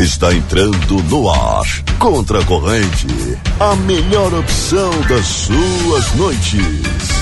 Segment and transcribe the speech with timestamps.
[0.00, 1.66] Está entrando no ar.
[1.98, 3.06] Contra a corrente.
[3.60, 7.20] A melhor opção das suas noites.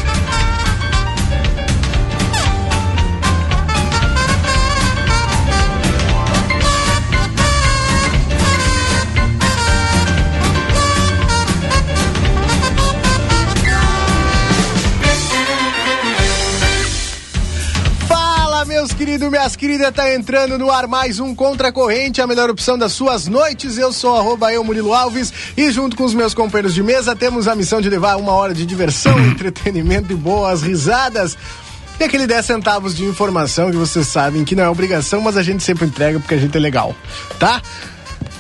[19.19, 22.93] Querido, minhas queridas, tá entrando no ar mais um Contra Corrente, a melhor opção das
[22.93, 23.77] suas noites.
[23.77, 27.49] Eu sou arroba eu, Murilo Alves, e junto com os meus companheiros de mesa temos
[27.49, 31.37] a missão de levar uma hora de diversão, entretenimento e boas risadas.
[31.99, 35.43] E aquele 10 centavos de informação que vocês sabem que não é obrigação, mas a
[35.43, 36.95] gente sempre entrega porque a gente é legal,
[37.41, 37.61] tá?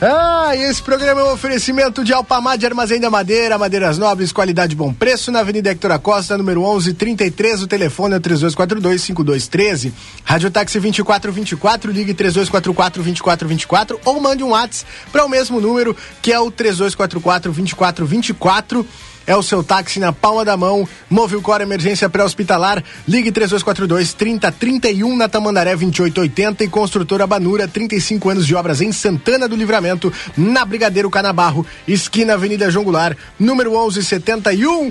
[0.00, 4.30] Ah, e esse programa é um oferecimento de Alpamar de Armazém da Madeira, madeiras nobres,
[4.30, 9.92] qualidade bom preço, na Avenida Hector Costa, número 1133, o telefone é 3242-5213.
[10.24, 16.38] Rádio Táxi 2424, ligue 3244-2424 ou mande um WhatsApp para o mesmo número, que é
[16.38, 18.86] o 3244-2424
[19.28, 20.88] é o seu táxi na palma da mão.
[21.10, 22.82] Movilcor Emergência Pré-Hospitalar.
[23.06, 29.46] Ligue 3242 3031 na Tamandaré 2880 e Construtora Banura, 35 anos de obras em Santana
[29.46, 34.90] do Livramento, na Brigadeiro Canabarro, esquina Avenida João Goulart, número 1171.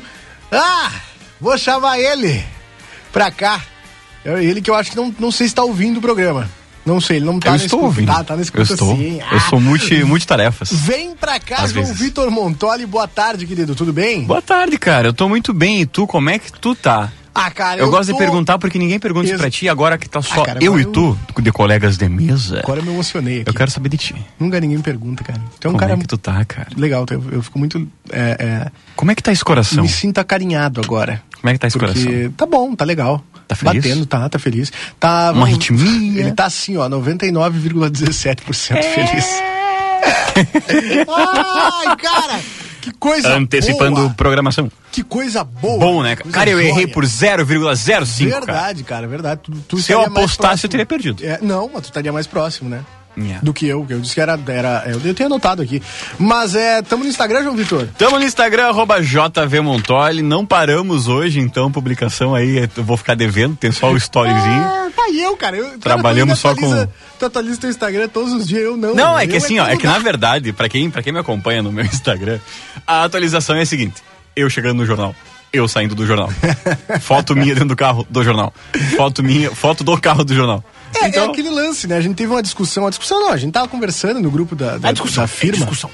[0.51, 0.91] Ah,
[1.41, 2.45] vou chamar ele
[3.11, 3.59] pra cá.
[4.23, 6.47] É ele que eu acho que não, não sei se está ouvindo o programa.
[6.87, 8.07] Não sei, ele não tá eu estou escuta, ouvindo.
[8.07, 8.95] Tá, tá na escuta eu estou.
[8.95, 9.19] sim.
[9.31, 10.71] Eu sou multi, multitarefas.
[10.71, 11.99] Vem pra cá, Às João vezes.
[11.99, 12.85] Vitor Montoli.
[12.85, 13.75] Boa tarde, querido.
[13.75, 14.23] Tudo bem?
[14.23, 15.09] Boa tarde, cara.
[15.09, 15.81] Eu tô muito bem.
[15.81, 17.11] E tu, como é que tu tá?
[17.39, 19.69] Ah, cara, Eu, gosto tô- de perguntar porque ninguém pergunta isso Ex- pra ti.
[19.69, 22.91] Agora que tá só cara, eu e tu, de colegas de mesa, Agora eu me
[22.91, 23.49] emocionei aqui.
[23.51, 24.15] eu quero saber de ti.
[24.39, 25.39] Nunca ninguém pergunta, cara.
[25.55, 26.67] Então, como cara é que tu tá, cara?
[26.75, 27.05] legal.
[27.11, 27.87] Eu, eu fico muito.
[28.09, 29.83] É, é, Como é que tá esse coração?
[29.83, 31.21] me sinto acarinhado agora.
[31.39, 32.31] Como é que tá esse Porque coração?
[32.31, 33.23] tá bom, tá legal.
[33.47, 33.75] Tá feliz?
[33.83, 34.71] Batendo, tá, tá feliz.
[34.99, 36.19] Tá, Uma arritmia?
[36.21, 38.81] Ele tá assim, ó, 99,17% É.
[38.83, 39.25] feliz.
[41.07, 42.39] Ai, cara,
[42.81, 44.09] que coisa Antecipando boa.
[44.11, 44.71] programação.
[44.91, 45.79] Que coisa boa.
[45.79, 46.15] Bom, né?
[46.15, 48.29] coisa Cara, eu errei por 0,05.
[48.29, 48.45] cara.
[48.45, 49.41] Verdade, cara, verdade.
[49.43, 51.23] Tu, tu Se eu apostasse, eu teria perdido.
[51.25, 52.81] É, não, mas tu estaria mais próximo, né?
[53.17, 53.39] Yeah.
[53.43, 54.39] Do que eu, que eu disse que era.
[54.47, 55.81] era eu, eu tenho anotado aqui.
[56.19, 56.81] Mas é.
[56.83, 57.87] Tamo no Instagram, João Vitor?
[57.97, 60.21] Tamo no Instagram, arroba JVMontoli.
[60.21, 62.69] Não paramos hoje, então, publicação aí.
[62.77, 64.61] Eu vou ficar devendo, tem só o storyzinho.
[64.63, 65.57] Ah, tá aí eu, cara.
[65.57, 68.93] Eu, cara, Trabalhamos ainda só com- Tu atualiza teu Instagram todos os dias, eu não.
[68.93, 71.19] Não, é que assim, ó, todo é que na verdade, pra quem, pra quem me
[71.19, 72.39] acompanha no meu Instagram,
[72.85, 73.95] a atualização é a seguinte:
[74.35, 75.15] eu chegando no jornal,
[75.51, 76.29] eu saindo do jornal.
[77.01, 78.53] foto minha dentro do carro do jornal.
[78.95, 80.63] Foto minha, foto do carro do jornal.
[80.95, 81.97] É, então, é aquele lance, né?
[81.97, 84.77] A gente teve uma discussão, uma discussão não, a gente tava conversando no grupo da,
[84.77, 85.57] da, A discussão, da firma.
[85.57, 85.89] é discussão.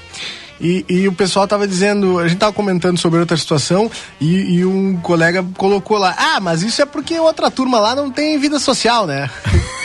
[0.60, 3.90] E, e o pessoal tava dizendo, a gente tava comentando sobre outra situação
[4.20, 8.10] e, e um colega colocou lá, ah, mas isso é porque outra turma lá não
[8.10, 9.28] tem vida social, né?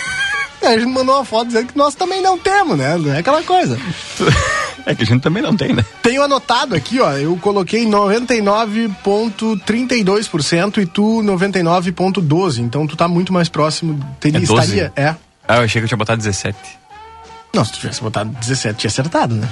[0.62, 2.98] A gente mandou uma foto dizendo que nós também não temos, né?
[2.98, 3.80] Não é aquela coisa.
[4.86, 5.86] é que a gente também não tem, né?
[6.04, 12.60] Tenho anotado aqui, ó, eu coloquei 99,32% e tu 99,12%.
[12.60, 14.00] Então tu tá muito mais próximo.
[14.20, 14.62] Teria, É 12?
[14.64, 15.16] estaria, é.
[15.48, 16.58] Ah, eu achei que eu tinha botado 17.
[17.54, 19.48] Não, se tu tivesse botado 17, tinha acertado, né?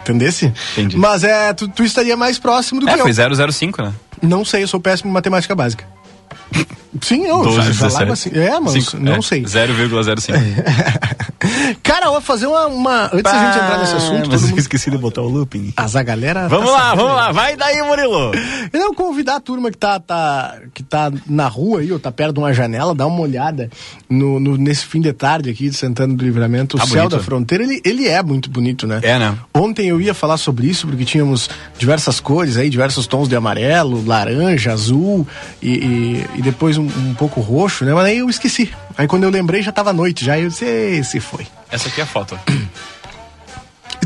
[0.00, 0.52] Entendesse?
[0.72, 0.96] Entendi.
[0.96, 3.52] Mas é, tu, tu estaria mais próximo do É, que foi eu.
[3.52, 3.92] 005, né?
[4.22, 5.84] Não sei, eu sou péssimo em matemática básica.
[7.02, 7.94] Sim, eu 12, já, já 17.
[7.94, 8.30] largo assim.
[8.32, 9.42] É, mas Cinco, não é, sei.
[9.42, 10.34] 0,05.
[11.82, 14.58] Cara, eu vou fazer uma, uma- Antes da gente entrar nesse assunto, mas eu mundo...
[14.58, 15.72] esqueci de botar o looping.
[15.76, 16.48] As a galera.
[16.48, 17.30] Vamos tá lá, vamos lá.
[17.32, 18.32] Vai daí, Murilo.
[18.72, 22.10] Eu não convidar a turma que tá, tá, que tá na rua aí, ou tá
[22.12, 23.70] perto de uma janela, dá uma olhada
[24.10, 26.76] no, no- nesse fim de tarde aqui de Santana do Livramento.
[26.76, 27.16] O Tá céu bonito.
[27.16, 28.98] da fronteira, ele, ele é muito bonito, né?
[29.02, 29.34] É, né?
[29.54, 34.04] Ontem eu ia falar sobre isso, porque tínhamos diversas cores aí, diversos tons de amarelo,
[34.06, 35.26] laranja, azul
[35.62, 37.92] e, e, e depois um, um pouco roxo, né?
[37.94, 38.72] Mas aí eu esqueci.
[38.96, 41.46] Aí quando eu lembrei já tava noite, já eu disse, "Ei, se foi.
[41.70, 42.38] Essa aqui é a foto.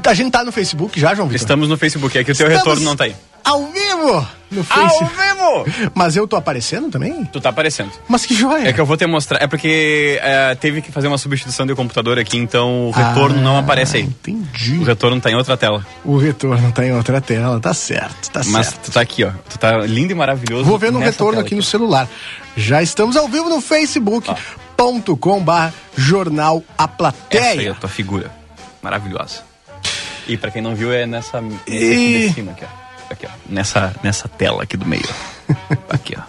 [0.05, 1.43] A gente tá no Facebook já, João Vitor?
[1.43, 3.15] Estamos no Facebook, é que o teu Estamos retorno não tá aí.
[3.45, 5.11] Ao vivo no Ao Facebook.
[5.17, 5.91] vivo!
[5.95, 7.25] Mas eu tô aparecendo tambem?
[7.27, 7.91] Tu tá aparecendo.
[8.09, 8.69] Mas que joia!
[8.69, 9.43] É que eu vou te mostrar.
[9.43, 13.56] É porque é, teve que fazer uma substituição de computador aqui, então o retorno não
[13.56, 14.03] Ah, aparece aí.
[14.05, 14.79] Entendi.
[14.79, 15.85] O retorno tá em outra tela.
[16.05, 18.85] O retorno tá em outra tela, tá certo, tá Mas certo.
[18.87, 19.31] tu tá aqui, ó.
[19.49, 20.65] Tu tá lindo e maravilhoso.
[20.65, 22.09] Vou ver no retorno tela aqui no celular.
[22.56, 27.75] Já estamos ao vivo no facebook.com barra jornal A Essa aí é a Plateia.
[27.81, 28.31] tua figura.
[28.83, 29.41] Maravilhosa.
[30.29, 31.41] E pra quem não viu, é nessa.
[31.41, 32.81] nesse E- aqui de cima aqui, ó.
[33.12, 33.31] Aqui, ó.
[33.49, 35.09] Nessa, nessa tela aqui do meio.
[35.88, 36.23] aqui, ó.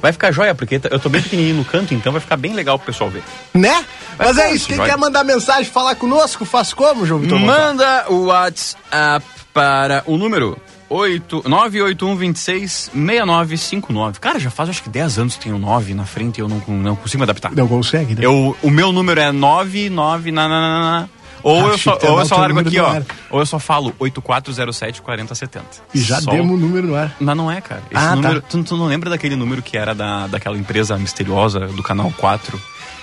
[0.00, 2.78] Vai ficar joia, porque eu tô bem pequenininho no canto, então vai ficar bem legal
[2.78, 3.22] pro pessoal ver.
[3.54, 3.84] Né?
[4.18, 4.90] Mas é isso, quem joia.
[4.90, 7.40] quer mandar mensagem, falar conosco, faz como, João Vitor?
[7.40, 14.18] Manda o WhatsApp para o número 8, 981266959.
[14.18, 16.48] Cara, já faz acho que 10 anos que tem o 9 na frente e eu
[16.48, 17.50] não, não consigo me adaptar.
[17.52, 18.24] Não consegue, né?
[18.24, 21.08] Eu, o meu número é 99 na, na, na, na,
[21.48, 23.00] Ou, eu só, ou eu só largo aqui, ó.
[23.30, 25.64] Ou eu só falo 8407 4070.
[25.94, 27.14] E já Só- demos o número no ar.
[27.20, 27.82] Mas não é, cara.
[27.90, 28.16] Esse Ah, tá.
[28.16, 28.42] número.
[28.42, 32.60] Tu, tu não lembra daquele número que era da, daquela empresa misteriosa do canal 4?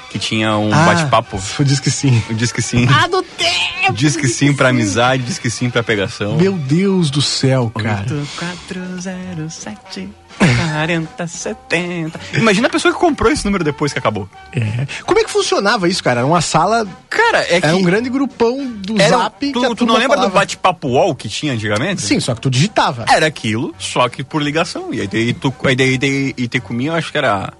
[0.09, 1.39] Que tinha um bate-papo?
[1.59, 2.21] Ah, Diz que sim.
[2.31, 2.85] Diz que sim.
[2.87, 3.63] Ah, do tempo!
[3.95, 6.35] Diz que sim pra amizade, diz que sim pra pegação.
[6.37, 8.05] Meu Deus do céu, cara.
[8.09, 10.09] 8407
[10.39, 12.19] 4070.
[12.33, 14.27] Imagina a pessoa que comprou esse número depois que acabou.
[14.53, 14.85] É.
[15.05, 16.19] Como é que funcionava isso, cara?
[16.21, 16.87] Era uma sala.
[17.09, 17.67] Cara, é que.
[17.67, 20.29] Era um grande grupão do era- zap tu, que tu não lembra falava.
[20.29, 22.01] do bate-papo UOL que tinha antigamente?
[22.01, 23.05] Sim, só que tu digitava.
[23.09, 24.93] Era aquilo, só que por ligação.
[24.93, 27.53] E aí, daí tu, aí daí, daí, e ter comigo, eu acho que era.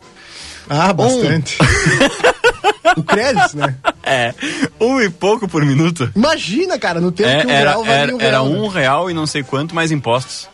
[0.70, 1.58] Ah, bastante.
[2.96, 3.76] o crédito, né?
[4.02, 4.34] É,
[4.80, 6.10] um e pouco por minuto.
[6.16, 8.46] Imagina, cara, no tempo É, que um era, real valia era, um era real.
[8.48, 10.48] um real e não sei quanto mais impostos.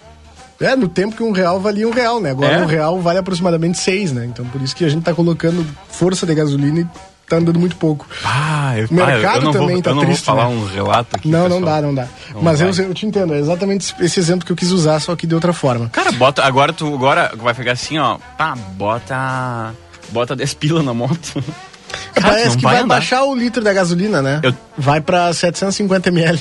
[0.59, 0.71] Né?
[0.71, 2.31] É, no tempo que um real valia um real, né?
[2.31, 2.61] Agora É.
[2.61, 4.25] um real vale aproximadamente seis, né?
[4.25, 6.88] Então por isso que a gente tá colocando força de gasolina e
[7.27, 8.07] tá andando muito pouco.
[8.25, 10.35] Ah, eu, O mercado ah, eu, eu não também vou, tá eu não triste, vou
[10.35, 10.56] falar né?
[10.56, 11.27] um relato aqui.
[11.29, 11.75] Não, não pessoal.
[11.75, 12.07] dá, não dá.
[12.33, 15.15] Não Mas eu, eu te entendo, é exatamente esse exemplo que eu quis usar, só
[15.15, 15.89] que de outra forma.
[15.89, 16.44] Cara, bota.
[16.44, 18.17] Agora tu agora vai pegar assim, ó.
[18.38, 19.73] Pá, bota.
[20.12, 21.44] Bota 10 pila na moto.
[22.13, 24.39] Cara, Parece não que vai vai baixar o litro da gasolina, né?
[24.44, 26.39] Eu- Vai pra 750 ml.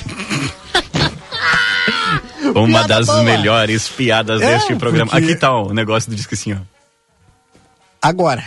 [2.55, 3.23] Uma Piada das boa.
[3.23, 5.11] melhores piadas É, deste programa.
[5.11, 6.57] porque- Aqui tá o negócio do disco assim, ó.
[8.01, 8.43] Agora.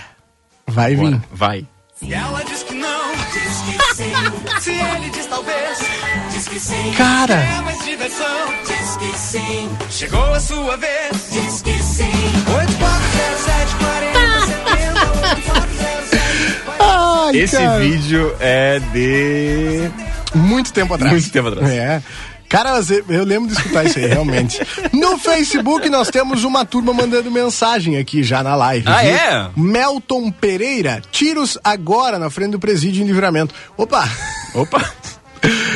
[0.66, 1.20] Vai vir.
[1.32, 1.66] Vai.
[1.96, 4.12] Se ela diz que não, diz que sim.
[4.60, 5.78] Se ele diz talvez,
[6.32, 6.92] diz que sim.
[6.96, 7.34] Cara.
[7.34, 9.68] É mais diversão, diz que sim.
[9.90, 12.10] Chegou a sua vez, diz que sim.
[12.54, 15.72] 8407 40 70
[16.78, 17.78] Ai, Esse cara.
[17.78, 19.90] vídeo é de.
[20.34, 21.12] Muito tempo atrás.
[21.12, 21.70] Muito tempo atrás.
[21.70, 22.02] É.
[22.52, 22.78] Cara,
[23.08, 24.60] eu- lembro de escutar isso aí, realmente.
[24.92, 28.86] No Facebook nós temos uma turma mandando mensagem aqui já na live.
[28.86, 29.10] Ah, viu?
[29.14, 29.50] é?
[29.56, 33.54] Melton Pereira, tiros agora na frente do presídio em livramento.
[33.76, 34.06] Opa!
[34.54, 34.84] Opa!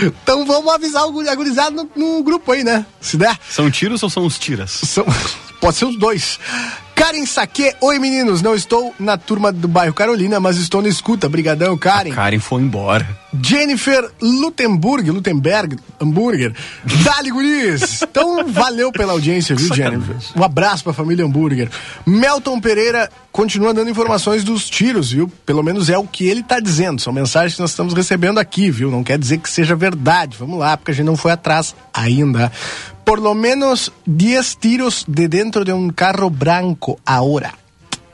[0.03, 2.85] Então vamos avisar o guri- a gurizada no, no grupo aí, né?
[3.01, 3.37] Se der.
[3.51, 4.71] São tiros ou são os tiras?
[4.71, 5.07] São-
[5.61, 6.39] Pode ser os dois.
[6.97, 11.29] Karen Saque, oi meninos, não estou na turma do bairro Carolina, mas estou na escuta.
[11.29, 12.11] Brigadão, Karen.
[12.11, 13.07] Karen foi embora.
[13.41, 16.55] Jennifer Lutemburg, Lutemberg, hambúrguer.
[17.05, 18.01] Dali, guris!
[18.03, 19.75] Então, valeu pela audiência, viu.
[19.75, 20.17] Jennifer?
[20.35, 21.69] Um abraço pra família hambúrguer.
[22.07, 25.31] Melton Pereira continua dando informações dos tiros, viu?
[25.45, 27.03] Pelo menos é o que ele tá dizendo.
[27.03, 28.91] São mensagens que nós estamos recebendo aqui, viu?
[28.91, 30.39] Não quer dizer que seja verdade.
[30.39, 32.51] Vamos lá, porque a gente não foi atrás ainda.
[33.07, 37.55] Por lo menos 10 tiros de dentro de um carro branco agora.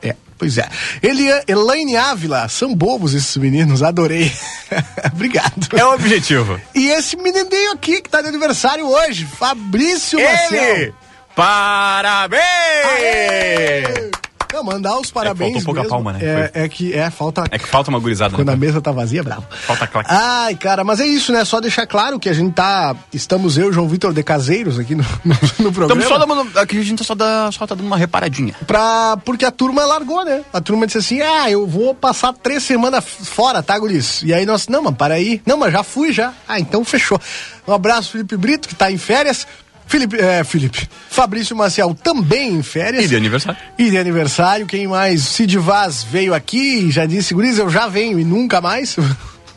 [0.03, 0.69] É, pois é.
[1.03, 4.31] Elia, Elaine Ávila, são bobos esses meninos, adorei.
[5.11, 5.75] Obrigado.
[5.75, 6.61] É o objetivo.
[6.75, 10.63] E esse menininho aqui que tá de aniversário hoje, Fabrício Marcel.
[10.63, 10.95] Ele!
[11.35, 12.43] Parabéns!
[12.85, 14.11] Aê!
[14.53, 15.53] Não, mandar os parabéns.
[15.53, 15.91] faltou pouca mesmo.
[15.91, 16.51] palma, né?
[16.53, 17.45] É, é que é, falta.
[17.51, 18.37] É que falta uma gurizada.
[18.37, 18.59] Quando a né?
[18.59, 19.45] mesa tá vazia, bravo.
[19.51, 20.11] Falta claque.
[20.13, 21.45] Ai, cara, mas é isso, né?
[21.45, 22.95] Só deixar claro que a gente tá.
[23.13, 26.03] Estamos eu e o João Vitor de Caseiros aqui no, no, no programa.
[26.03, 26.59] Estamos só dando.
[26.59, 28.55] Aqui a gente só, dá, só tá dando uma reparadinha.
[28.67, 30.43] Pra, porque a turma largou, né?
[30.53, 34.23] A turma disse assim: ah, eu vou passar três semanas fora, tá, Guris?
[34.23, 35.41] E aí nós, não, mas para aí.
[35.47, 36.33] Não, mas já fui já.
[36.47, 37.21] Ah, então fechou.
[37.67, 39.47] Um abraço, Felipe Brito, que tá em férias.
[39.93, 40.89] Felipe, é, Felipe.
[41.11, 43.05] Fabrício Maciel também em férias.
[43.05, 43.61] E de aniversário.
[43.79, 45.21] E de aniversário, quem mais?
[45.23, 48.97] Cid Vaz veio aqui já disse, Guris, eu já venho e nunca mais.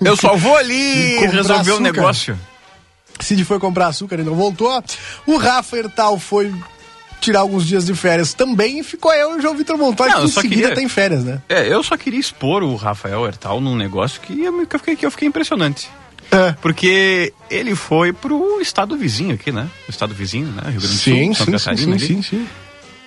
[0.04, 1.80] Eu só vou ali resolver o açúcar.
[1.80, 2.40] negócio.
[3.22, 4.84] Cid foi comprar açúcar e não voltou.
[5.26, 6.54] O Rafa Ertal foi
[7.22, 10.20] tirar alguns dias de férias também e ficou eu e o João Vitor Montoya, Não,
[10.20, 11.42] que em só seguida queria- tem férias, né?
[11.48, 14.96] É, eu só queria expor o Rafael Hertal num negócio que eu, que eu fiquei,
[14.98, 15.90] que eu fiquei impressionante.
[16.32, 16.52] É.
[16.62, 19.68] Porque ele foi pro estado vizinho aqui, né?
[19.88, 20.62] O estado vizinho, né?
[20.72, 22.00] Rio Grande do Sim, Sul, Santa sim, Catarina.
[22.00, 22.48] sim, sim, sim.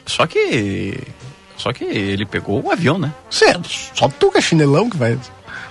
[0.06, 0.98] Só que.
[1.56, 3.12] Só que ele pegou o avião, né?
[3.28, 3.46] Cê,
[3.94, 5.18] só tu que é chinelão que vai.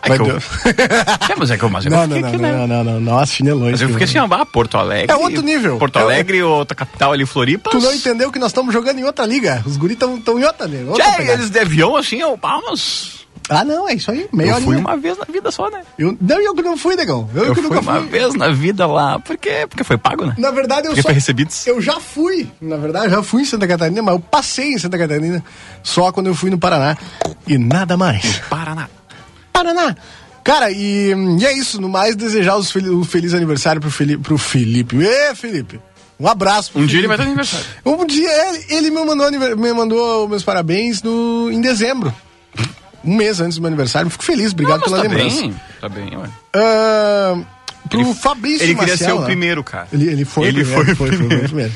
[0.04, 0.28] É que eu-
[1.30, 2.68] É, mas é que eu, mas eu não, fiquei não, aqui, não, né?
[2.68, 3.72] não, não, não, nossa, chinelões.
[3.72, 5.12] Mas eu que- fiquei assim, ah, Porto Alegre.
[5.12, 5.78] É outro nível.
[5.78, 7.72] Porto É- Alegre, outra capital ali, Floripa.
[7.72, 9.64] Tu não entendeu que nós estamos jogando em outra liga.
[9.66, 10.92] Os guris estão em outra liga.
[10.92, 14.28] outra É, eles de avião assim, eu, ah, mas Ah, não, é isso aí.
[14.34, 15.82] Meia eu fui uma vez na vida só, né?
[15.98, 17.30] Eu, não, eu que não fui, negão.
[17.34, 18.10] Eu, Eu que fui nunca uma fui.
[18.10, 20.36] vez na vida lá, porque, porque foi pago, né?
[20.38, 21.34] Na verdade, eu Porque só.
[21.34, 21.74] foi.
[21.74, 24.78] Eu já fui, na verdade, eu já fui em Santa Catarina, mas eu passei em
[24.78, 25.44] Santa Catarina
[25.84, 26.98] só quando eu fui no Paraná.
[27.48, 28.40] E nada mais.
[28.50, 28.90] Paraná.
[29.54, 29.96] Paraná.
[30.44, 31.80] Cara, e, e é isso.
[31.82, 34.98] No mais, desejar os fel- o feliz aniversário pro, Felipe, pro Felipe.
[35.04, 35.80] Ê, Felipe!
[36.20, 37.40] Um abraço pro Um dia ele vai ter Felipe.
[37.42, 37.68] aniversário.
[37.86, 42.14] Um dia ele, ele me, mandou, me mandou meus parabéns no, em dezembro.
[43.08, 44.10] Um mês antes do meu aniversário.
[44.10, 45.42] Fico feliz, obrigado Não, mas pela tá lembrança.
[45.42, 46.30] bem, tá bem, ué.
[46.56, 47.38] Ah,
[47.90, 49.26] pro Ele- Fabrício Ele queria Maciel, ser o né?
[49.26, 49.88] primeiro, cara.
[49.94, 51.44] Ele, ele foi Ele o primeiro, foi o foi, foi, primeiro.
[51.44, 51.74] o primeiro.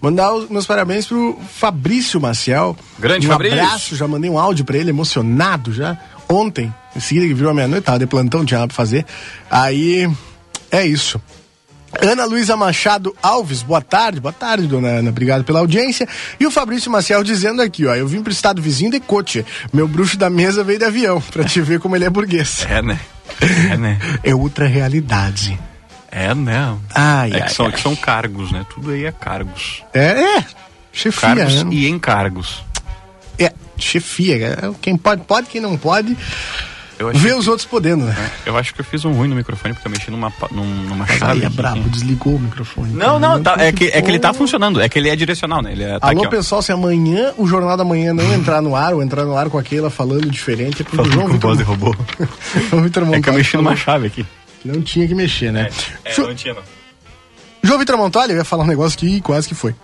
[0.00, 2.76] Mandar os meus parabéns pro Fabrício Maciel.
[2.98, 3.58] Grande um Fabrício.
[3.62, 5.96] abraço, já mandei um áudio pra ele, emocionado já.
[6.28, 9.06] Ontem, em seguida que virou a meia-noite, tava de plantão, tinha nada pra fazer.
[9.50, 10.10] Aí,
[10.70, 11.20] É isso.
[12.02, 16.06] Ana Luísa Machado Alves, boa tarde, boa tarde, dona Ana, obrigado pela audiência.
[16.38, 19.86] E o Fabrício Maciel dizendo aqui, ó, eu vim pro estado vizinho de Cote, meu
[19.88, 22.66] bruxo da mesa veio de avião, pra te ver como ele é burguês.
[22.68, 22.98] É, né?
[23.40, 23.98] É, né?
[24.22, 25.58] É outra realidade.
[26.10, 26.76] É, né?
[26.94, 27.72] Ai, É ai, que são, ai.
[27.72, 28.64] que são cargos, né?
[28.74, 29.82] Tudo aí é cargos.
[29.94, 30.44] É, é,
[30.92, 31.70] chefia, Cargos né?
[31.72, 32.64] e encargos.
[33.38, 36.16] É, chefia, é, quem pode, pode, quem não pode,
[37.14, 38.30] Vê os outros podendo, né?
[38.46, 41.40] eu acho que eu fiz um ruim no microfone porque eu mexi numa, numa chave.
[41.40, 42.94] aí é brabo, desligou o microfone.
[42.94, 45.60] Não, não, tá, é, que, é que ele tá funcionando, é que ele é direcional,
[45.60, 45.72] né?
[45.72, 48.74] Ele é, tá Alô, aqui, pessoal, se amanhã o Jornal da Manhã não entrar no
[48.74, 51.38] ar, ou entrar no ar com aquela falando diferente, é porque o Falando João com
[51.38, 51.96] voz de Vitor, robô.
[52.70, 54.26] João Vitor É que eu mexi numa chave aqui.
[54.64, 55.68] não tinha que mexer, né?
[56.02, 56.62] É, Jo- não tinha não.
[57.62, 59.74] João Vitor Montoli, eu ia falar um negócio que quase que foi.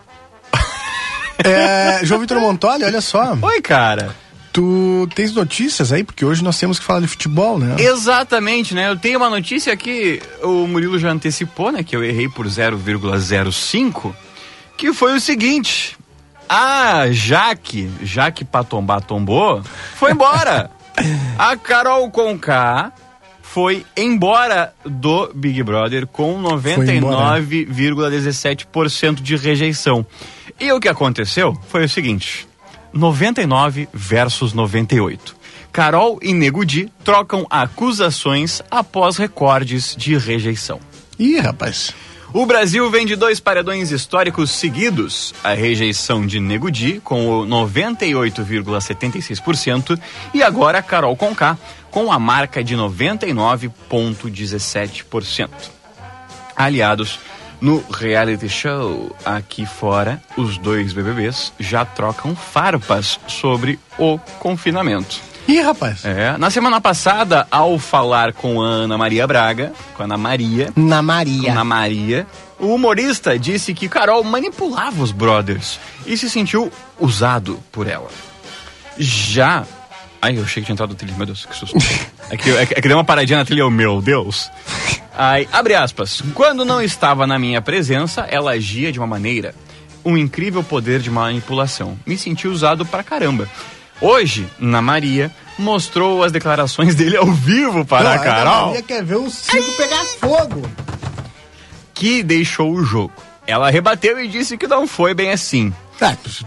[1.45, 4.14] é, João Vitor Montoli, olha só, Oi, cara.
[4.52, 7.75] Tu tens notícias aí, porque hoje nós temos que falar de futebol, né?
[7.78, 8.88] Exatamente, né?
[8.88, 11.82] Eu tenho uma notícia que o Murilo já antecipou, né?
[11.82, 14.14] Que eu errei por 0,05,
[14.76, 15.97] que foi o seguinte.
[16.49, 19.62] A Jaque, Jaque Patombá tombou,
[19.97, 20.71] foi embora.
[21.38, 22.92] A Carol Conká
[23.40, 30.04] foi embora do Big Brother com 99,17% de rejeição.
[30.61, 32.47] E o que aconteceu foi o seguinte:
[32.92, 35.37] 99 versus 98.
[35.72, 40.78] Carol e Nego Di trocam acusações após recordes de rejeição.
[41.18, 41.94] Ih, rapaz.
[42.34, 47.46] O Brasil vem de dois paredões históricos seguidos: a rejeição de Nego Di, com o
[47.46, 50.00] 98,76%,
[50.32, 51.58] e agora Carol Conká,
[51.90, 55.50] com a marca de 99,17%.
[56.56, 57.20] Aliados
[57.62, 65.21] no reality show aqui fora, os dois BBBs já trocam farpas sobre o confinamento.
[65.47, 66.04] Ih, rapaz.
[66.04, 70.73] É, na semana passada, ao falar com a Ana Maria Braga, com a Ana Maria,
[70.76, 71.52] Na Maria.
[71.52, 72.26] Ana Maria,
[72.59, 78.09] o humorista disse que Carol manipulava os brothers e se sentiu usado por ela.
[78.99, 79.64] Já.
[80.25, 81.76] Ai, eu achei que tinha entrado no trilho, meu Deus, que susto.
[82.31, 84.49] É que, é é que deu uma paradinha na trilha, eu, meu Deus.
[85.19, 86.23] Aí, abre aspas.
[86.33, 89.52] Quando não estava na minha presença, ela agia de uma maneira,
[90.05, 91.99] um incrível poder de manipulação.
[92.07, 93.49] Me senti usado pra caramba.
[94.00, 98.83] Hoje, na Maria, mostrou as declarações dele ao vivo para Não, a Ana Carol Maria
[98.83, 100.62] quer ver o circo pegar fogo.
[101.95, 103.12] que deixou o jogo.
[103.47, 105.73] Ela rebateu e disse que não foi bem assim.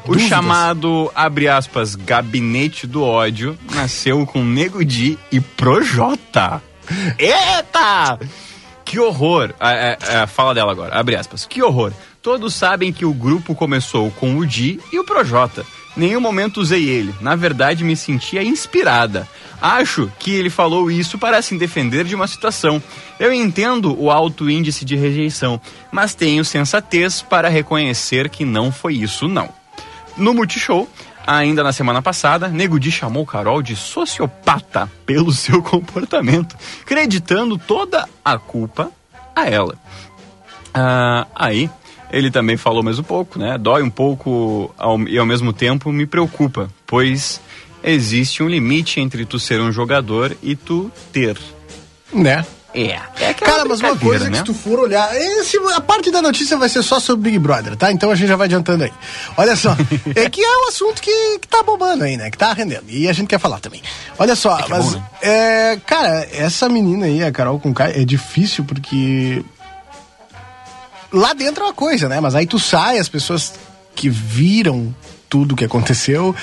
[0.05, 6.61] O chamado, abre aspas, gabinete do ódio nasceu com Nego Di e Projota.
[7.17, 8.19] Eita!
[8.83, 9.53] Que horror!
[10.27, 11.45] Fala dela agora, abre aspas.
[11.45, 11.93] Que horror!
[12.21, 15.65] Todos sabem que o grupo começou com o Di e o Projota.
[15.95, 17.15] Nenhum momento usei ele.
[17.21, 19.27] Na verdade, me sentia inspirada.
[19.67, 22.79] Acho que ele falou isso para se defender de uma situação.
[23.19, 25.59] Eu entendo o alto índice de rejeição,
[25.91, 29.49] mas tenho sensatez para reconhecer que não foi isso, não.
[30.15, 30.87] No Multishow,
[31.25, 38.07] ainda na semana passada, Nego Di chamou Carol de sociopata pelo seu comportamento, acreditando toda
[38.23, 38.91] a culpa
[39.35, 39.75] a ela.
[40.75, 41.69] Ah, aí,
[42.11, 43.57] ele também falou mais um pouco, né?
[43.57, 47.41] Dói um pouco ao- e ao mesmo tempo me preocupa, pois
[47.85, 51.37] existe um limite entre tu ser um jogador e tu ter.
[52.13, 52.45] Né?
[52.73, 54.39] É, é Cara, mas uma coisa que né?
[54.39, 57.77] se tu for olhar, esse- a parte da notícia vai ser só sobre Big Brother,
[57.77, 57.89] tá?
[57.89, 58.91] Então a gente já vai adiantando aí.
[59.37, 59.77] Olha só,
[60.13, 62.29] é que é um assunto que, que tá bombando aí, né?
[62.29, 62.83] Que tá rendendo.
[62.89, 63.81] E a gente quer falar também.
[64.19, 65.03] Olha só, que é mas, bom, né?
[65.21, 69.41] é, cara, essa menina aí, a Carol com K, é difícil porque
[71.13, 72.19] lá dentro é uma coisa, né?
[72.19, 73.53] Mas aí tu sai, as pessoas
[73.95, 74.93] que viram
[75.29, 76.35] tudo que aconteceu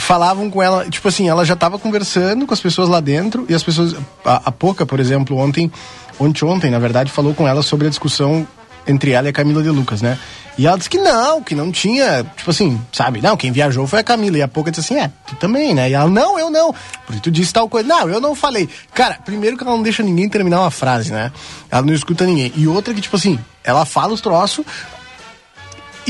[0.00, 3.54] falavam com ela, tipo assim, ela já tava conversando com as pessoas lá dentro e
[3.54, 5.70] as pessoas, a, a Poca, por exemplo, ontem,
[6.18, 8.46] ontem, ontem, na verdade, falou com ela sobre a discussão
[8.86, 10.18] entre ela e a Camila de Lucas, né?
[10.58, 13.22] E ela disse que não, que não tinha, tipo assim, sabe?
[13.22, 14.36] Não, quem viajou foi a Camila.
[14.36, 15.88] E a Poca disse assim, é, tu também, né?
[15.88, 16.74] E ela, não, eu não.
[17.06, 17.88] Porque tu disse tal coisa.
[17.88, 18.68] Não, eu não falei.
[18.92, 21.32] Cara, primeiro que ela não deixa ninguém terminar uma frase, né?
[21.70, 22.52] Ela não escuta ninguém.
[22.56, 24.66] E outra que, tipo assim, ela fala os troços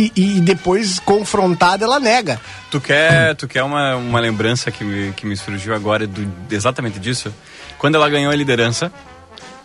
[0.01, 2.41] e, e depois, confrontada, ela nega.
[2.71, 6.99] Tu quer, tu quer uma, uma lembrança que me, que me surgiu agora do, exatamente
[6.99, 7.33] disso?
[7.79, 8.93] Quando ela ganhou a liderança,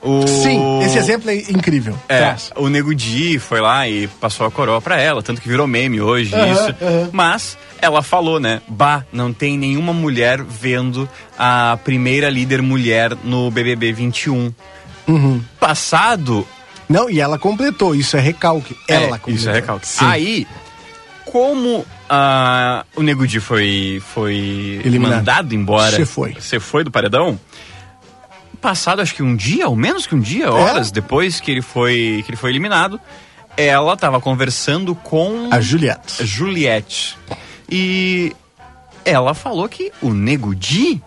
[0.02, 0.26] o...
[0.28, 1.98] Sim, esse exemplo é incrível.
[2.08, 2.52] É, Traz.
[2.56, 6.00] o Nego Di foi lá e passou a coroa pra ela, tanto que virou meme
[6.00, 6.76] hoje, Aham, isso.
[6.82, 7.10] aham.
[7.12, 8.62] Mas ela falou, né?
[8.68, 14.54] Bah, não tem nenhuma mulher vendo a primeira líder mulher no BBB 21.
[15.08, 15.42] Uhum.
[15.60, 16.48] Passado,
[16.88, 18.76] Não, e ela completou, isso é recalque.
[18.88, 19.34] Ela é, completou.
[19.34, 19.88] isso é recalque.
[19.88, 20.06] Sim.
[20.06, 20.48] Aí,
[21.26, 25.18] como ah, o Nego Di foi, foi Eliminado.
[25.18, 26.34] mandado embora, Cê foi.
[26.34, 27.40] você foi do paredão,
[28.62, 32.22] passado, acho que um dia, ou menos que um dia, horas depois que ele foi,
[32.26, 33.00] que ele foi eliminado,
[33.58, 36.26] ela tava conversando com A Juliette.
[36.26, 37.18] Juliette.
[37.70, 38.36] E
[39.04, 41.02] ela falou que o Nego Di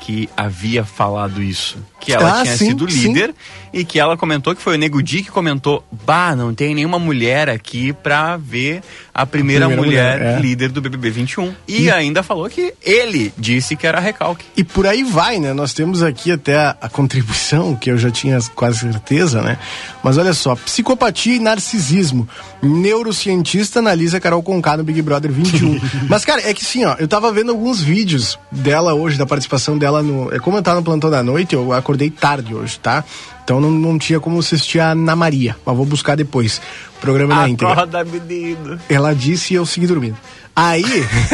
[0.00, 1.78] que havia falado isso.
[2.00, 3.30] Que ela Ah, tinha sim, sido sim.
[3.72, 6.98] E que ela comentou que foi o Nego Di que comentou: Bah, não tem nenhuma
[6.98, 8.82] mulher aqui pra ver
[9.14, 10.40] a primeira, primeira mulher, mulher, é.
[10.40, 11.54] líder do BBB 21.
[11.66, 14.44] E, E- ainda falou que ele disse que era recalque.
[14.56, 15.52] E por aí vai, né?
[15.52, 19.58] Nós temos aqui até a, a contribuição, que eu já tinha quase certeza, né?
[20.02, 22.28] Mas olha só, psicopatia e narcisismo.
[22.62, 25.80] Neurocientista analisa Carol Conká no Big Brother 21.
[26.08, 29.78] Mas, cara, é que sim, ó, eu tava vendo alguns vídeos dela hoje, da participação
[29.78, 30.32] dela no.
[30.34, 33.04] É como eu tava no plantão da noite, eu acordei tarde hoje, tá?
[33.52, 36.58] Então não, não tinha como assistir a Ana Maria, mas vou buscar depois.
[36.96, 37.74] O programa na íntegra.
[37.74, 38.80] Acorda, menino.
[38.88, 40.16] Ela disse e eu segui dormindo.
[40.56, 40.82] Aí.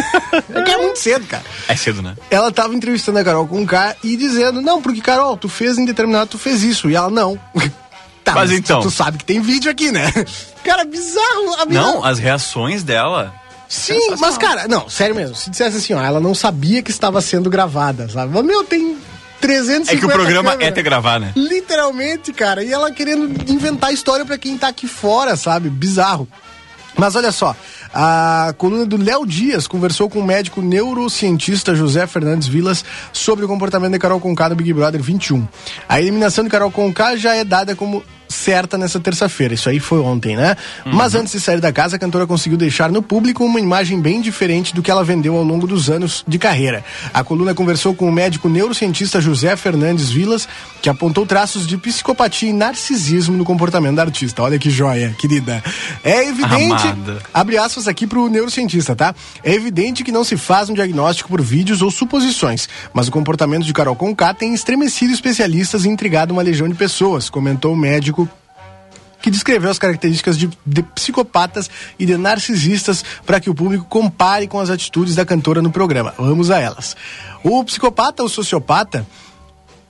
[0.53, 2.17] é que é muito cedo, cara É cedo, né?
[2.29, 5.85] ela tava entrevistando a Carol com K e dizendo, não, porque Carol, tu fez em
[5.85, 6.91] determinado, tu fez isso.
[6.91, 7.39] E ela, não.
[8.25, 8.81] tá, Mas então.
[8.81, 10.11] Tu sabe que tem vídeo aqui, né?
[10.65, 11.55] Cara, bizarro.
[11.61, 13.33] A Não, as reações dela.
[13.69, 15.37] Sim, mas cara, não, sério mesmo.
[15.37, 18.33] Se dissesse assim, ó, ela não sabia que estava sendo gravada, sabe?
[18.33, 18.97] Mas, meu, tem
[19.40, 20.68] 350 É que o programa câmeras.
[20.68, 21.33] é ter gravar, né?
[21.37, 22.62] Literalmente, cara.
[22.62, 25.68] E ela querendo inventar história pra quem tá aqui fora, sabe?
[25.68, 26.28] Bizarro.
[26.97, 27.54] Mas olha só,
[27.95, 33.49] a coluna do Léo Dias conversou com o médico neurocientista José Fernandes Vilas sobre o
[33.49, 35.47] comportamento de Carol Conká no Big Brother 21.
[35.88, 39.54] A eliminação de Carol Conká já é dada como certa nessa terça-feira.
[39.54, 40.56] Isso aí foi ontem, né?
[40.85, 44.20] Mas antes de sair da casa, a cantora conseguiu deixar no público uma imagem bem
[44.20, 46.85] diferente do que ela vendeu ao longo dos anos de carreira.
[47.12, 50.49] A coluna conversou com o médico neurocientista José Fernandes Vilas,
[50.82, 54.42] que apontou traços de psicopatia e narcisismo no comportamento da artista.
[54.42, 55.62] Olha que joia, querida.
[56.04, 57.18] É evidente, Amada.
[57.32, 59.14] abre aspas aqui pro neurocientista, tá?
[59.42, 63.64] É evidente que não se faz um diagnóstico por vídeos ou suposições, mas o comportamento
[63.64, 68.18] de Carol Conká tem estremecido especialistas e intrigado uma legião de pessoas, comentou o médico
[69.21, 74.47] que descreveu as características de, de psicopatas e de narcisistas para que o público compare
[74.47, 76.15] com as atitudes da cantora no programa.
[76.17, 76.97] Vamos a elas.
[77.43, 79.07] O psicopata ou sociopata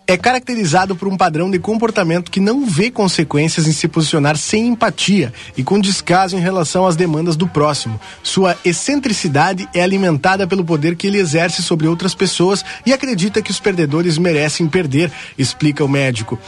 [0.08, 4.68] é caracterizado por um padrão de comportamento que não vê consequências em se posicionar sem
[4.68, 8.00] empatia e com descaso em relação às demandas do próximo.
[8.22, 13.50] Sua excentricidade é alimentada pelo poder que ele exerce sobre outras pessoas e acredita que
[13.50, 16.38] os perdedores merecem perder, explica o médico.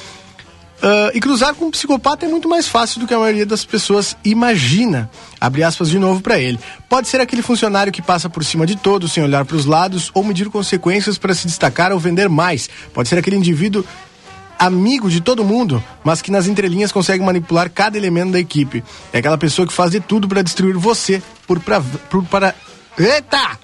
[0.83, 3.65] Ah, e cruzar com um psicopata é muito mais fácil do que a maioria das
[3.65, 5.11] pessoas imagina.
[5.41, 6.59] Abre aspas de novo para ele.
[6.89, 10.11] Pode ser aquele funcionário que passa por cima de todos sem olhar para os lados
[10.15, 12.69] ou medir consequências para se destacar ou vender mais.
[12.95, 13.85] Pode ser aquele indivíduo
[14.59, 18.85] amigo de todo mundo, mas que nas entrelinhas consegue manipular cada elemento da equipe.
[19.13, 22.55] É aquela pessoa que faz de tudo para destruir você por, pra, por para
[22.99, 23.59] Eita!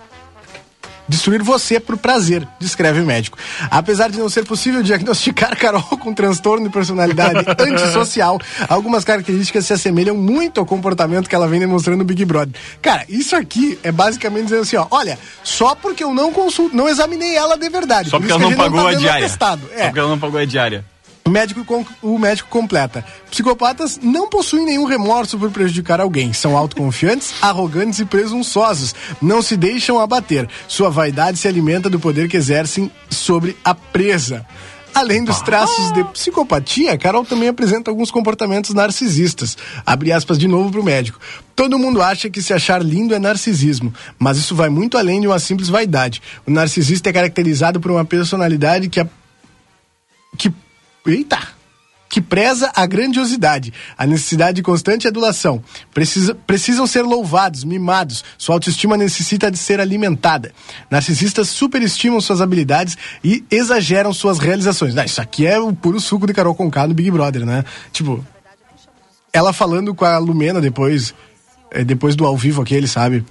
[1.09, 3.39] Destruir você por prazer, descreve o médico.
[3.71, 8.39] Apesar de não ser possível diagnosticar Carol com transtorno de personalidade antissocial,
[8.69, 12.55] algumas características se assemelham muito ao comportamento que ela vem demonstrando no Big Brother.
[12.83, 16.89] Cara, isso aqui é basicamente dizendo assim, ó, olha, só porque eu não consulto, não
[16.89, 18.11] examinei ela de verdade.
[18.11, 19.29] Só por porque isso ela não pagou tá a diária.
[19.29, 19.85] Só É.
[19.85, 20.85] porque ela não pagou a diária.
[21.27, 23.05] O médico, o médico completa.
[23.29, 26.33] Psicopatas não possuem nenhum remorso por prejudicar alguém.
[26.33, 28.95] São autoconfiantes, arrogantes e presunçosos.
[29.21, 30.49] Não se deixam abater.
[30.69, 34.47] Sua vaidade se alimenta do poder que exercem sobre a presa.
[34.95, 39.59] Além dos traços de psicopatia, Carol também apresenta alguns comportamentos narcisistas.
[39.85, 41.19] Abre aspas de novo pro médico.
[41.55, 45.27] Todo mundo acha que se achar lindo é narcisismo, mas isso vai muito além de
[45.27, 46.23] uma simples vaidade.
[46.47, 49.07] O narcisista é caracterizado por uma personalidade que a
[50.39, 50.51] que.
[51.07, 51.57] Eita!
[52.09, 55.63] Que preza a grandiosidade, a necessidade de constante adulação.
[55.93, 58.25] Precisa, precisam ser louvados, mimados.
[58.39, 60.53] Sua autoestima necessita de ser alimentada.
[60.89, 64.95] Narcisistas superestimam suas habilidades e exageram suas realizações.
[65.05, 67.65] Isso aqui é o puro suco de Carol Conká no Big Brother, né?
[67.93, 68.25] Tipo,
[69.33, 71.13] ela falando com a Lumena depois,
[71.71, 73.25] eh, depois do ao vivo aquele, sabe?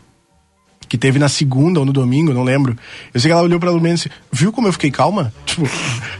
[0.88, 2.78] Que teve na segunda ou no domingo, não lembro.
[3.14, 5.34] Eu sei que ela olhou pra Lumena e disse, viu como eu fiquei calma?
[5.46, 5.70] Tipo,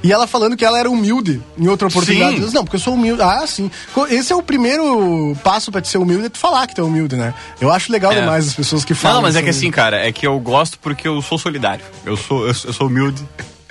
[0.04, 2.36] e ela falando que ela era humilde em outra oportunidade.
[2.38, 2.42] Sim.
[2.42, 3.22] Disse, não, porque eu sou humilde.
[3.22, 3.70] Ah, sim.
[4.10, 6.84] Esse é o primeiro passo pra te ser humilde, é tu falar que tu é
[6.84, 7.34] humilde, né?
[7.60, 8.20] Eu acho legal É.
[8.22, 9.18] demais as pessoas que falam.
[9.18, 11.84] Não, mas é que são- assim, cara, é que eu gosto porque eu sou solidário.
[12.06, 13.22] Eu sou, eu, eu sou humilde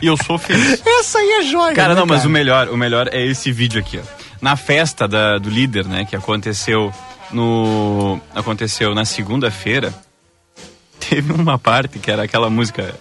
[0.03, 0.83] e eu sou feliz.
[0.87, 2.29] Essa aí é joia, Cara, né, não, mas cara?
[2.29, 4.03] o melhor, o melhor é esse vídeo aqui, ó.
[4.43, 6.93] Na festa da- do líder, né, que aconteceu
[7.33, 9.95] no aconteceu na segunda-feira,
[11.09, 12.95] teve uma parte que era aquela música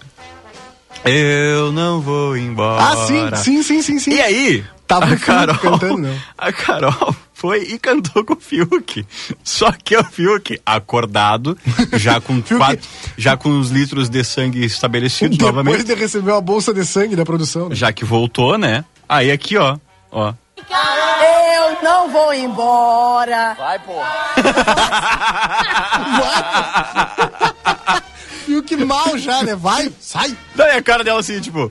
[1.04, 2.82] Eu não vou embora.
[2.82, 4.12] Ah, sim, sim, sim, sim, sim.
[4.14, 6.18] E aí, Tava a Carol, cantando, né?
[6.36, 9.04] a Carol foi e cantou com o Fiuk.
[9.42, 11.56] Só que o Fiuk, acordado,
[11.94, 16.32] já com Fiuk- quatro, já com os litros de sangue estabelecidos Depois novamente, de receber
[16.32, 17.68] uma bolsa de sangue da produção.
[17.70, 17.74] né?
[17.74, 18.84] já que voltou, né?
[19.08, 19.76] Aí aqui, ó.
[20.10, 20.32] Ó.
[20.56, 23.56] Eu não vou embora.
[28.46, 29.56] Viu que mal já, né?
[29.56, 30.36] Vai, sai.
[30.54, 31.70] Daí a cara dela assim, tipo.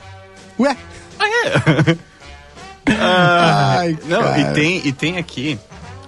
[0.60, 0.76] Ué.
[1.19, 1.98] Ah, é?
[3.00, 4.39] Ai, Não, cara.
[4.39, 5.58] e tem, e tem aqui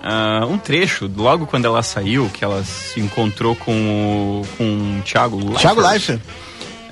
[0.03, 5.01] ah, um trecho, logo quando ela saiu, que ela se encontrou com o, com o
[5.03, 5.61] Thiago Leifert.
[5.61, 6.21] Thiago Leifert.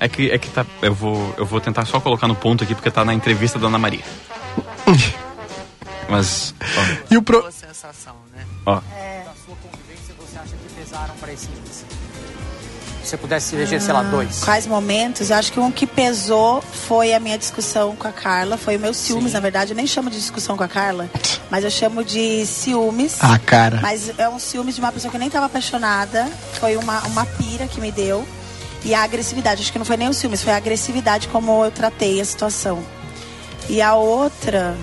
[0.00, 0.64] É que, é que tá.
[0.82, 3.66] Eu vou, eu vou tentar só colocar no ponto aqui, porque tá na entrevista da
[3.66, 4.02] Ana Maria.
[6.08, 6.54] Mas,
[7.10, 7.40] E o pro...
[7.40, 8.44] Boa sensação, né?
[8.66, 8.76] ó, ó.
[8.76, 11.84] Da sua convivência, você acha que pesaram para esse índice?
[13.02, 14.42] Se você pudesse eleger, sei lá, dois.
[14.44, 15.28] Quais momentos?
[15.28, 18.56] Eu acho que um que pesou foi a minha discussão com a Carla.
[18.56, 19.72] Foi o meu ciúmes, na verdade.
[19.72, 21.10] Eu nem chamo de discussão com a Carla,
[21.50, 23.18] mas eu chamo de ciúmes.
[23.20, 23.78] Ah, cara.
[23.82, 26.26] Mas é um ciúmes de uma pessoa que eu nem estava apaixonada.
[26.54, 28.26] Foi uma, uma pira que me deu.
[28.82, 29.60] E a agressividade.
[29.60, 32.82] Acho que não foi nem o ciúmes, foi a agressividade como eu tratei a situação.
[33.68, 34.74] E a outra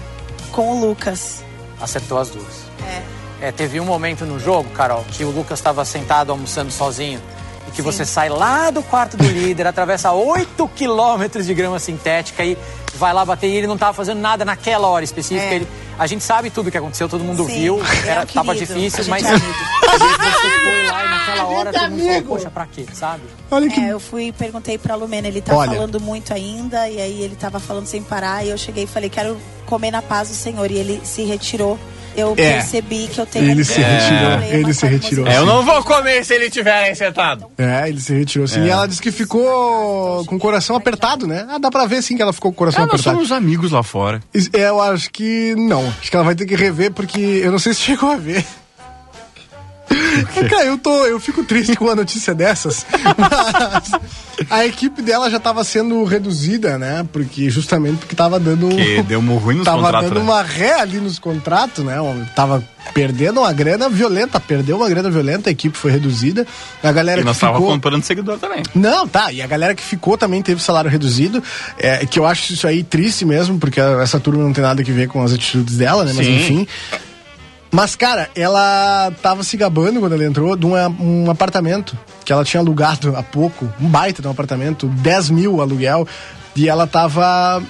[0.52, 1.44] com o Lucas.
[1.80, 2.46] Acertou as duas.
[2.88, 3.48] É.
[3.48, 7.20] É, teve um momento no jogo, Carol, que o Lucas estava sentado almoçando sozinho
[7.68, 12.44] e que você sai lá do quarto do líder, atravessa 8 quilômetros de grama sintética
[12.46, 12.56] e
[12.96, 15.44] vai lá bater e ele não estava fazendo nada naquela hora específica.
[15.54, 15.56] É.
[15.56, 15.68] Ele-
[16.02, 19.04] a gente sabe tudo o que aconteceu, todo mundo Sim, viu, é era, tava difícil,
[19.04, 22.66] a mas gente é você foi lá e naquela hora todo mundo falou, poxa, pra
[22.66, 23.22] quê, sabe?
[23.52, 23.80] Olha que.
[23.80, 25.74] É, eu fui e perguntei pra Lumena, ele tá Olha.
[25.74, 29.12] falando muito ainda, e aí ele tava falando sem parar, e eu cheguei e falei,
[29.12, 29.38] quero
[29.68, 31.78] comer na paz do Senhor, e ele se retirou.
[32.16, 32.54] Eu É.
[32.54, 35.28] percebi que eu tenho Ele um se retirou, ele se retirou.
[35.28, 37.46] É, eu não vou comer se ele tiver aí sentado.
[37.58, 38.66] É, ele se retirou assim.
[38.66, 41.46] E ela disse que ficou com o coração apertado, né?
[41.50, 43.16] Ah, dá pra ver sim que ela ficou com o coração nós apertado.
[43.16, 44.20] somos amigos lá fora.
[44.54, 45.88] É, Eu acho que não.
[46.00, 48.46] Acho que ela vai ter que rever, porque eu não sei se chegou a ver.
[50.50, 52.86] Cara, eu, tô, eu fico triste com uma notícia dessas.
[53.18, 53.92] Mas
[54.50, 57.06] a equipe dela já tava sendo reduzida, né?
[57.12, 58.70] Porque justamente porque tava dando.
[58.70, 60.10] Que deu um ruim nos tava contratos.
[60.10, 60.32] dando né?
[60.32, 61.96] uma ré ali nos contratos, né?
[62.36, 66.46] Tava perdendo uma grana violenta, perdeu uma grana violenta, a equipe foi reduzida.
[66.84, 67.72] A galera E nós que tava ficou...
[67.72, 68.64] comprando seguidor também.
[68.74, 69.32] Não, tá.
[69.32, 71.44] E a galera que ficou também teve salário reduzido.
[71.78, 74.86] É, que eu acho isso aí triste mesmo, porque essa turma não tem nada a
[74.86, 76.14] ver com as atitudes dela, né?
[76.16, 76.36] Mas Sim.
[76.36, 76.68] enfim.
[77.72, 82.44] Mas, cara, ela tava se gabando quando ela entrou de uma- um apartamento que ela
[82.44, 86.06] tinha alugado há pouco, um baita de um apartamento, 10 mil aluguel,
[86.54, 87.64] e ela tava,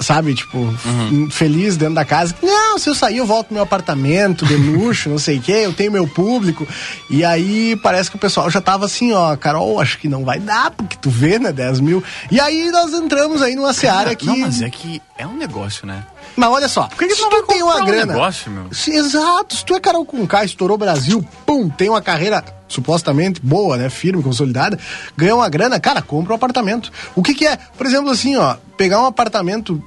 [0.00, 1.28] sabe, tipo, Uhum.
[1.30, 2.34] feliz dentro da casa.
[2.42, 5.62] Não, se eu sair eu volto pro meu apartamento de luxo, não sei o quê,
[5.64, 6.66] eu tenho meu público.
[7.10, 10.38] E aí parece que o pessoal já tava assim, ó, Carol, acho que não vai
[10.38, 12.02] dar, porque tu vê, né, 10 mil.
[12.30, 14.26] E aí nós entramos aí numa seara que...
[14.26, 16.04] Não, mas é que é um negócio, né?
[16.36, 18.12] Mas olha só, Por que, que se tu tem uma comprar um grana...
[18.12, 18.64] negócio, meu?
[18.72, 22.42] Se- Exato, se tu é Carol com K, estourou Brasil, pum, tem uma carreira
[22.74, 24.78] supostamente boa, né, firme, consolidada,
[25.16, 26.90] ganha uma grana, cara, compra um apartamento.
[27.14, 27.56] O que que é?
[27.76, 29.82] Por exemplo, assim, ó, pegar um apartamento,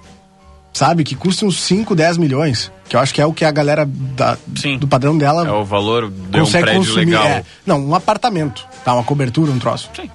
[0.73, 3.51] sabe, que custa uns 5, 10 milhões, que eu acho que é o que a
[3.51, 4.37] galera da-
[4.79, 7.05] do padrão dela É o valor de um consegue prédio consumir.
[7.05, 7.25] legal.
[7.25, 7.43] é.
[7.65, 9.89] não, um apartamento, tá, uma cobertura, um troço.
[9.95, 10.09] Sim.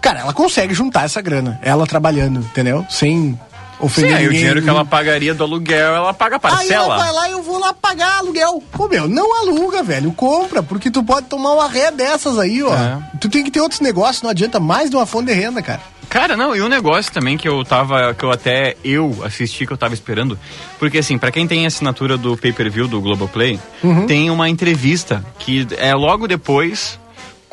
[0.00, 2.84] Cara, ela consegue juntar essa grana, ela trabalhando, entendeu?
[2.90, 3.38] Sem
[3.88, 4.36] Sim, ofender o ninguém.
[4.38, 7.20] dinheiro que ela pagaria do aluguel, ela paga a Aí ela vai parcela.
[7.20, 8.62] lá e eu vou lá pagar aluguel.
[8.72, 10.12] Pô, meu, não aluga, velho.
[10.12, 12.74] Compra, porque tu pode tomar uma ré dessas aí, ó.
[12.74, 12.98] É.
[13.20, 15.80] Tu tem que ter outros negócios, não adianta mais de uma fonte de renda, cara.
[16.08, 19.72] Cara, não, e um negócio também que eu tava, que eu até eu assisti, que
[19.72, 20.38] eu tava esperando,
[20.78, 24.06] porque assim, pra quem tem assinatura do pay-per-view do Globoplay, Uhum.
[24.06, 27.00] tem uma entrevista que é logo depois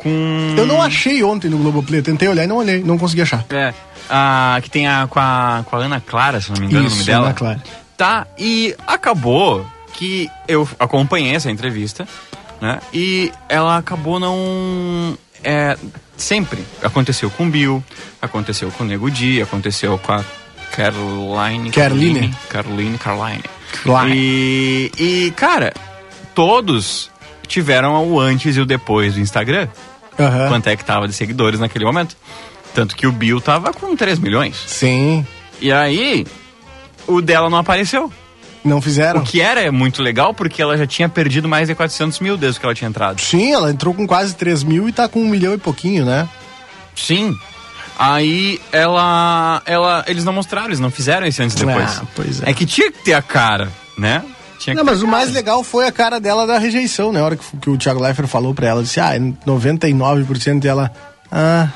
[0.02, 0.54] com...
[0.56, 3.44] Eu não achei ontem no Globoplay, tentei olhar e não olhei, não consegui achar.
[3.50, 3.72] É,
[4.08, 6.90] a, que tem a, com, a, com a Ana Clara, se não me engano o
[6.90, 7.26] nome Isso, dela.
[7.26, 7.62] Ana Clara.
[7.96, 12.06] Tá, e acabou que eu acompanhei essa entrevista,
[12.60, 12.80] né?
[12.92, 15.16] E ela acabou não.
[15.44, 15.76] É,
[16.16, 17.84] sempre aconteceu com o Bill,
[18.20, 20.24] aconteceu com o Nego Di, aconteceu com a
[20.72, 21.70] Caroline.
[21.70, 22.34] Caroline.
[22.48, 23.44] Caroline, Caroline.
[23.84, 24.16] Caroline.
[24.16, 25.72] E, e, cara,
[26.34, 27.10] todos
[27.46, 29.68] tiveram o antes e o depois do Instagram.
[30.18, 30.48] Aham.
[30.48, 32.16] Quanto é que tava de seguidores naquele momento.
[32.74, 34.56] Tanto que o Bill tava com 3 milhões.
[34.66, 35.26] Sim,
[35.60, 36.26] E aí,
[37.06, 38.10] o dela não apareceu.
[38.64, 39.20] não fizeram.
[39.20, 42.58] O que era muito legal, porque ela já tinha perdido mais de 400 mil desde
[42.60, 43.20] que ela tinha entrado.
[43.20, 46.28] Sim, ela entrou com quase 3 mil e tá com um milhão e pouquinho, né?
[46.96, 47.36] Sim.
[47.98, 50.04] Aí ela, ela.
[50.08, 51.98] Eles não mostraram, eles não fizeram esse antes e depois.
[51.98, 52.52] Ah, pois é.
[52.54, 54.22] que tinha que ter a cara, né?
[54.62, 57.20] Tinha Não, mas o mais legal foi a cara dela da rejeição, né?
[57.20, 59.10] A hora que, que o Thiago Leifert falou pra ela, disse, ah,
[59.44, 60.92] 99% dela.
[61.32, 61.68] Ah,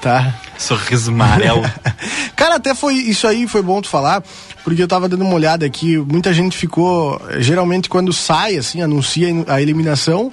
[0.00, 0.32] tá.
[0.56, 1.68] Sorriso amarelo.
[2.36, 4.22] Cara, até foi isso aí, foi bom tu falar,
[4.62, 9.28] porque eu tava dando uma olhada aqui, muita gente ficou, geralmente quando sai, assim, anuncia
[9.48, 10.30] a eliminação,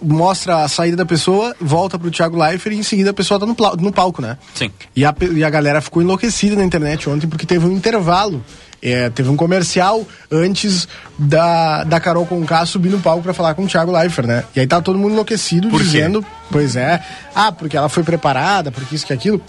[0.00, 3.44] mostra a saída da pessoa, volta pro Thiago Leifert e em seguida a pessoa tá
[3.44, 4.38] no, no palco, né?
[4.54, 4.70] Sim.
[4.96, 8.42] E a, e a galera ficou enlouquecida na internet ontem porque teve um intervalo
[8.80, 10.86] É, teve um comercial antes
[11.18, 14.44] da, da Carol Conká subir no palco pra falar com o Thiago Leifert, né?
[14.54, 15.84] E aí tá todo mundo enlouquecido Por quê?
[15.84, 17.02] dizendo, pois é,
[17.34, 19.42] ah, porque ela foi preparada, porque isso que aquilo.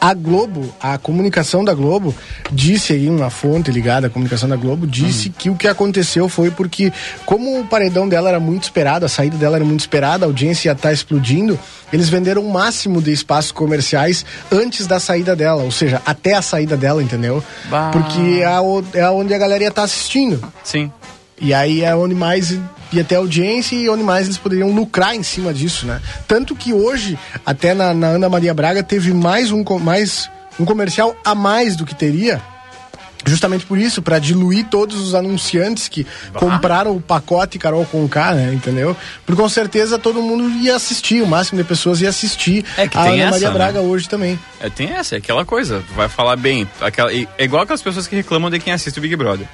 [0.00, 2.14] A Globo, a comunicação da Globo,
[2.52, 6.50] disse aí, uma fonte ligada à comunicação da Globo, disse que o que aconteceu foi
[6.50, 6.92] porque,
[7.24, 10.68] como o paredão dela era muito esperado, a saída dela era muito esperada, a audiência
[10.68, 11.58] ia estar explodindo,
[11.92, 16.42] eles venderam o máximo de espaços comerciais antes da saída dela, ou seja, até a
[16.42, 17.42] saída dela, entendeu?
[17.70, 17.90] Bah.
[17.92, 20.40] Porque é, é onde a galera ia estar assistindo.
[20.62, 20.90] Sim.
[21.40, 22.58] E aí é onde mais
[22.92, 26.00] ia ter audiência e onde mais eles poderiam lucrar em cima disso, né?
[26.26, 31.14] Tanto que hoje, até na, na Ana Maria Braga, teve mais um, mais um comercial
[31.24, 32.40] a mais do que teria.
[33.26, 38.34] Justamente por isso, para diluir todos os anunciantes que compraram o pacote Carol com K,
[38.34, 38.54] né?
[38.54, 38.96] Entendeu?
[39.24, 42.96] Porque com certeza todo mundo ia assistir, o máximo de pessoas ia assistir É que
[42.96, 43.54] a Ana essa, Maria né?
[43.54, 44.38] Braga hoje também.
[44.60, 45.82] É, tem essa, é aquela coisa.
[45.96, 46.68] Vai falar bem.
[46.80, 49.48] Aquela, é igual aquelas pessoas que reclamam de quem assiste o Big Brother.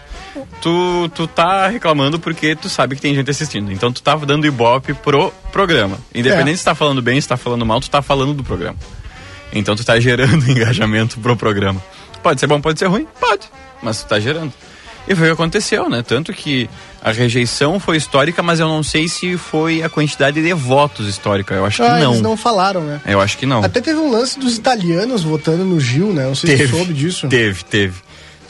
[0.61, 3.71] Tu, tu tá reclamando porque tu sabe que tem gente assistindo.
[3.73, 5.99] Então tu tá dando ibope pro programa.
[6.15, 6.57] Independente É.
[6.59, 8.77] se tá falando bem, se tá falando mal, tu tá falando do programa.
[9.53, 11.83] Então tu tá gerando engajamento pro programa.
[12.23, 13.07] Pode ser bom, pode ser ruim?
[13.21, 13.43] Pode.
[13.83, 14.53] Mas tu tá gerando.
[15.09, 16.01] E foi o que aconteceu, né?
[16.07, 16.71] Tanto que
[17.03, 21.55] a rejeição foi histórica, mas eu não sei se foi a quantidade de votos histórica.
[21.57, 22.11] Eu acho Ah, que não.
[22.13, 23.01] eles não falaram, né?
[23.05, 23.65] Eu acho que não.
[23.65, 26.25] Até teve um lance dos italianos votando no Gil, né?
[26.27, 27.27] Não sei se tu soube disso.
[27.27, 27.95] Teve, teve.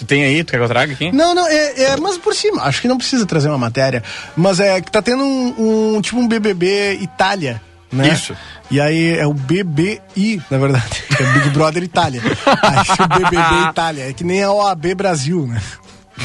[0.03, 0.43] Tu tem aí?
[0.43, 1.12] Tu quer que eu traga aqui?
[1.12, 4.03] Não, não, é, é, mas por cima, acho que não precisa trazer uma matéria.
[4.37, 7.62] Mas é que tá tendo um, um- tipo um BBB Itália,
[7.93, 8.09] né?
[8.09, 8.35] Isso.
[8.69, 12.21] E aí é o BBI, na verdade, é Big Brother Itália.
[12.47, 15.61] aí o BBB Itália, é que nem a OAB Brasil, né?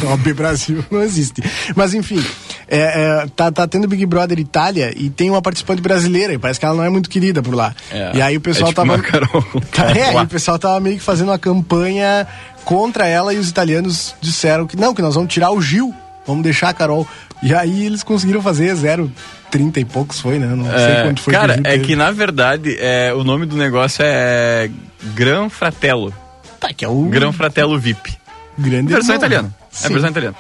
[0.01, 1.41] A OAB Brasil não existe.
[1.73, 2.23] Mas enfim,
[2.67, 2.77] é,
[3.23, 6.65] é, tá, tá tendo Big Brother Itália e tem uma participante brasileira, e parece que
[6.65, 7.73] ela não é muito querida por lá.
[7.89, 8.11] É.
[8.15, 9.61] E aí o pessoal É tipo tava.
[9.71, 12.27] Tá, é, o pessoal tava meio que fazendo uma campanha
[12.67, 16.43] contra ela e os italianos disseram que não, que nós vamos tirar o Gil, vamos
[16.43, 17.07] deixar a Carol.
[17.41, 20.47] E aí eles conseguiram fazer 0,30 e poucos foi, né?
[20.47, 21.33] Não sei É, quanto foi.
[21.33, 24.69] cara, Gil é que na verdade é, o nome do negócio é
[25.15, 26.13] Gran Fratello.
[26.59, 28.17] Tá, que é o Gran Fratello VIP.
[28.57, 29.55] grande Versão italiana.
[29.81, 30.35] É a versão italiana.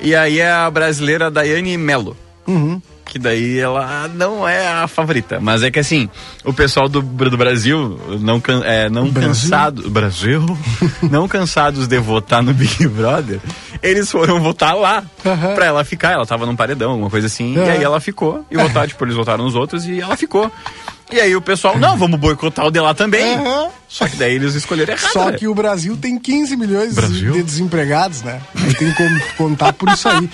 [0.00, 2.16] E aí é a brasileira Daiane Mello.
[2.46, 2.80] Uhum.
[3.14, 5.38] Que daí ela não é a favorita.
[5.40, 6.10] Mas é que assim,
[6.44, 9.28] o pessoal do, do Brasil, não, é, não Brasil?
[9.28, 9.88] cansado.
[9.88, 10.58] Brasil?
[11.08, 13.38] não cansados de votar no Big Brother,
[13.80, 15.04] eles foram votar lá.
[15.24, 15.54] Aham.
[15.54, 16.10] Pra ela ficar.
[16.10, 17.54] Ela tava num paredão, alguma coisa assim.
[17.54, 17.70] E Aham.
[17.70, 18.44] aí ela ficou.
[18.50, 20.50] E votaram, tipo, eles votaram nos outros e ela ficou.
[21.14, 23.34] E aí o pessoal, não, vamos boicotar o de lá também.
[23.34, 23.68] Aham.
[23.88, 25.12] Só que daí eles escolheram errado.
[25.12, 25.36] Só né?
[25.38, 27.32] que o Brasil tem 15 milhões Brasil?
[27.32, 28.40] de desempregados, né?
[28.56, 30.28] Aí tem como contar por isso aí.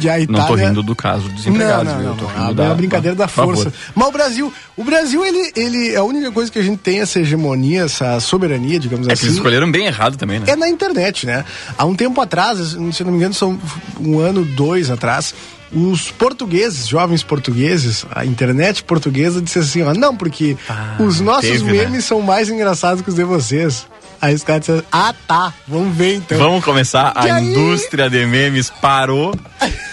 [0.00, 0.40] E a Itália...
[0.40, 1.92] Não tô rindo do caso dos empregados.
[1.92, 2.22] Não, não, viu?
[2.28, 2.46] não, não.
[2.48, 3.72] rindo É da- a brincadeira da força.
[3.94, 7.18] Mas o Brasil, o Brasil, ele, ele, a única coisa que a gente tem essa
[7.18, 9.26] hegemonia, essa soberania, digamos É que assim.
[9.26, 10.46] eles escolheram bem errado também, né?
[10.48, 11.44] É na internet, né?
[11.76, 13.58] Há um tempo atrás, se eu não me engano, são
[14.00, 15.34] um ano, dois atrás,
[15.72, 20.56] os portugueses, jovens portugueses, a internet portuguesa disse assim, ó, não, porque
[20.98, 22.00] os nossos teve, memes né?
[22.00, 23.86] são mais engraçados que os de vocês.
[24.20, 26.38] Aí os caras disseram, ah tá, vamos ver então.
[26.38, 27.12] Vamos começar.
[27.24, 27.44] E A aí?
[27.44, 29.34] indústria de memes parou.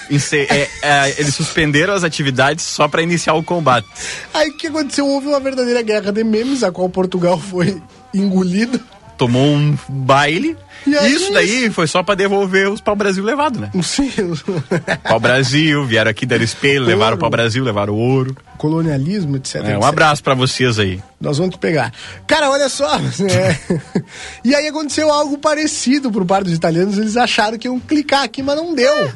[0.10, 3.88] Ense- é, é, eles suspenderam as atividades só pra iniciar o combate.
[4.34, 5.06] Aí o que aconteceu?
[5.08, 7.82] Houve uma verdadeira guerra de memes, a qual Portugal foi
[8.14, 8.80] engolido.
[9.17, 10.58] Tomou um baile.
[10.86, 11.13] E aí?
[11.13, 13.71] Isso daí foi só pra devolver os pau Brasil levado, né?
[13.82, 14.12] Sim,
[15.08, 17.19] Pau Brasil, vieram aqui, deram espelho, levaram Ouro.
[17.19, 18.36] pau Brasil, levaram ouro.
[18.58, 19.56] colonialismo, etc.
[19.56, 19.84] É, um etc.
[19.84, 21.02] abraço pra vocês aí.
[21.21, 21.93] Nós vamos te pegar.
[22.28, 22.97] Cara, olha só.
[23.32, 24.02] é.
[24.43, 26.97] E aí aconteceu algo parecido por parte dos italianos.
[26.97, 29.10] Eles acharam que iam clicar aqui, mas não deu.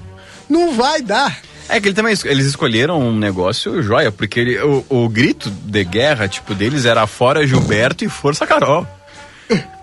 [0.49, 1.37] Não vai dar.
[1.67, 5.83] É que ele também, eles escolheram um negócio joia, porque ele- o, o grito de
[5.83, 8.87] guerra, tipo, deles era fora Gilberto e força Carol.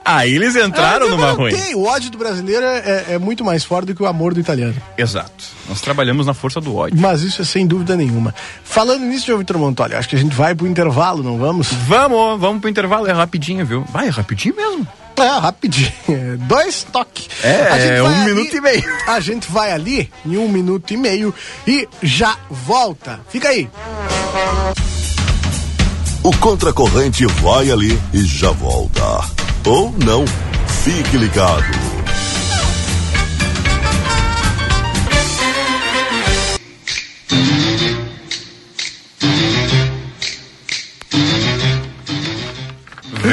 [0.05, 1.55] Aí eles entraram Ah, numa ruim.
[1.55, 1.75] tem.
[1.75, 4.75] O ódio do brasileiro é, é muito mais forte do que o amor do italiano.
[4.99, 5.33] Exato.
[5.69, 7.01] Nós trabalhamos na força do ódio.
[7.01, 8.35] Mas isso é sem dúvida nenhuma.
[8.63, 11.69] Falando nisso, João Vitor Montoli, acho que a gente vai pro intervalo, não vamos?
[11.89, 13.83] Vamos, vamos pro intervalo, é rapidinho, viu?
[13.91, 14.87] Vai, é rapidinho mesmo.
[15.17, 15.93] É, rapidinho.
[16.09, 17.29] É, Dois toques.
[17.43, 18.85] É, um vai minuto e meio.
[19.09, 21.33] A gente vai ali em um minuto e meio
[21.67, 23.21] e já volta.
[23.31, 23.71] Fica aí.
[26.23, 29.44] O contracorrente vai ali e já volta.
[29.67, 30.25] Ou não.
[30.85, 31.94] Fique ligado.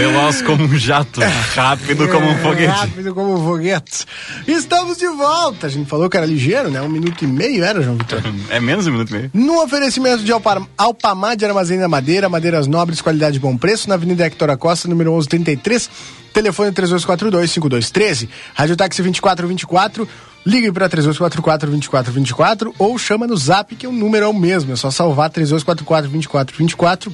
[0.01, 1.21] Veloz como um jato,
[1.53, 2.65] rápido como um foguete.
[2.71, 4.05] Rápido como um foguete.
[4.47, 5.67] Estamos de volta.
[5.67, 6.81] A gente falou que era ligeiro, né?
[6.81, 8.19] Um minuto e meio era, João Vitor?
[8.49, 9.29] É menos de um minuto e meio.
[9.31, 13.87] No oferecimento de Alpa- Alpamar de Armazém da Madeira, madeiras nobres, qualidade e bom preço,
[13.87, 15.87] na Avenida Hector Acosta, número 1133,
[16.33, 20.09] telefone 3242-5213, Rádio Táxi 2424,
[20.45, 24.89] ligue para 3244-2424 ou chama no zap, que o número é o mesmo, é só
[24.89, 27.13] salvar 3244-2424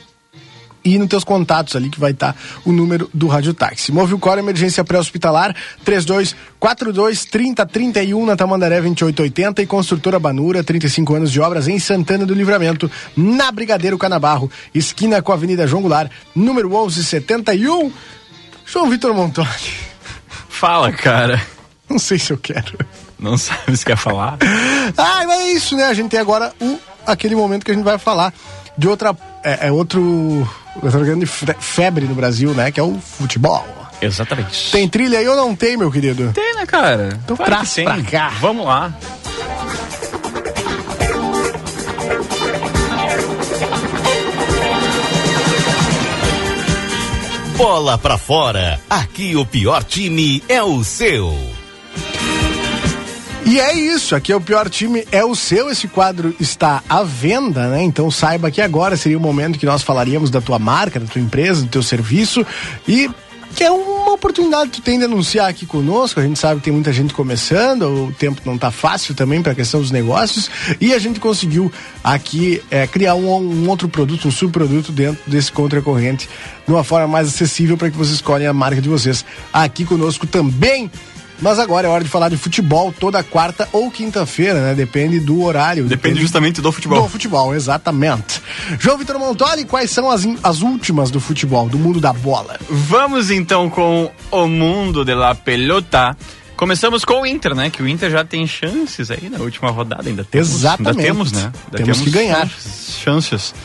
[0.96, 3.92] e nos teus contatos ali que vai estar o número do Rádio Táxi.
[3.92, 11.40] Move Cor Emergência Pré-Hospitalar 3242 3031 na Tamandaré 2880 e Construtora Banura 35 anos de
[11.42, 16.70] obras em Santana do Livramento na Brigadeiro Canabarro esquina com a Avenida João Goulart número
[16.70, 17.92] 1171
[18.66, 19.48] João Vitor Montoni
[20.50, 21.42] Fala, cara.
[21.90, 22.78] não sei se eu quero
[23.20, 24.38] Não sabe se quer falar?
[24.98, 25.86] ah, mas é isso, né?
[25.86, 28.32] A gente tem agora o, aquele momento que a gente vai falar
[28.78, 29.16] de outra.
[29.44, 30.48] É, é outro.
[30.82, 32.72] Outra grande fe- febre no Brasil, né?
[32.72, 33.66] Que é o futebol.
[34.02, 34.72] Exatamente.
[34.72, 36.32] Tem trilha aí ou não tem, meu querido?
[36.34, 37.10] Tem, né, cara?
[37.24, 38.30] Então Claro traz pra cá.
[38.40, 38.94] Vamos lá.
[47.58, 48.80] Bola pra fora.
[48.90, 51.34] Aqui o pior time é o seu.
[53.50, 55.72] E é isso, aqui é o pior time, é o seu.
[55.72, 57.82] Esse quadro está à venda, né?
[57.82, 61.22] Então saiba que agora seria o momento que nós falaríamos da tua marca, da tua
[61.22, 62.46] empresa, do teu serviço
[62.86, 63.10] e
[63.56, 66.20] que é uma oportunidade que tu tem de anunciar aqui conosco.
[66.20, 69.54] A gente sabe que tem muita gente começando, o tempo não tá fácil também para
[69.54, 71.72] a questão dos negócios e a gente conseguiu
[72.04, 76.28] aqui é, criar um, um outro produto, um subproduto dentro desse contra-corrente
[76.68, 80.28] de uma forma mais acessível para que vocês escolhem a marca de vocês aqui conosco
[80.28, 80.92] também.
[81.40, 84.74] Mas agora é hora de falar de futebol toda quarta ou quinta-feira, né?
[84.74, 85.86] Depende do horário.
[85.86, 87.04] Depende justamente do futebol.
[87.04, 88.42] Do futebol, exatamente.
[88.80, 92.58] João Vitor Montoli, quais são as, as últimas do futebol, do mundo da bola?
[92.70, 96.18] Vamos então com o mundo de la pelota.
[96.56, 97.70] Começamos com o Inter, né?
[97.70, 100.10] Que o Inter já tem chances aí na última rodada.
[100.10, 100.90] Ainda temos, Exatamente.
[100.90, 101.52] Ainda temos, né?
[101.66, 102.48] Ainda Temos que ganhar.
[102.50, 103.56] chances- Chances.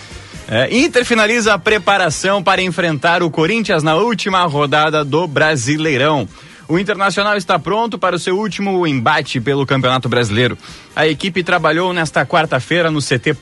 [0.47, 6.29] É, Inter finaliza a preparação para enfrentar o Corinthians na última rodada do Brasileirão.
[6.73, 10.57] O Internacional está pronto para o seu último embate pelo Campeonato Brasileiro.
[10.97, 13.37] A equipe trabalhou nesta quarta-feira no CT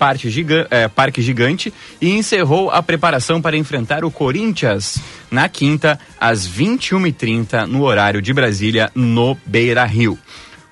[0.68, 4.98] eh, Parque Gigante e encerrou a preparação para enfrentar o Corinthians
[5.30, 10.18] na quinta, às 21h30, no horário de Brasília, no Beira Rio.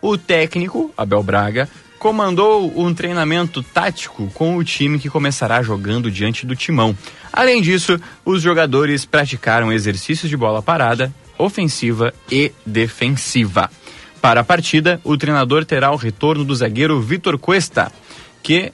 [0.03, 6.45] O técnico, Abel Braga, comandou um treinamento tático com o time que começará jogando diante
[6.45, 6.97] do timão.
[7.33, 13.71] Além disso, os jogadores praticaram exercícios de bola parada, ofensiva e defensiva.
[14.21, 17.93] Para a partida, o treinador terá o retorno do zagueiro Vitor Cuesta,
[18.43, 18.73] que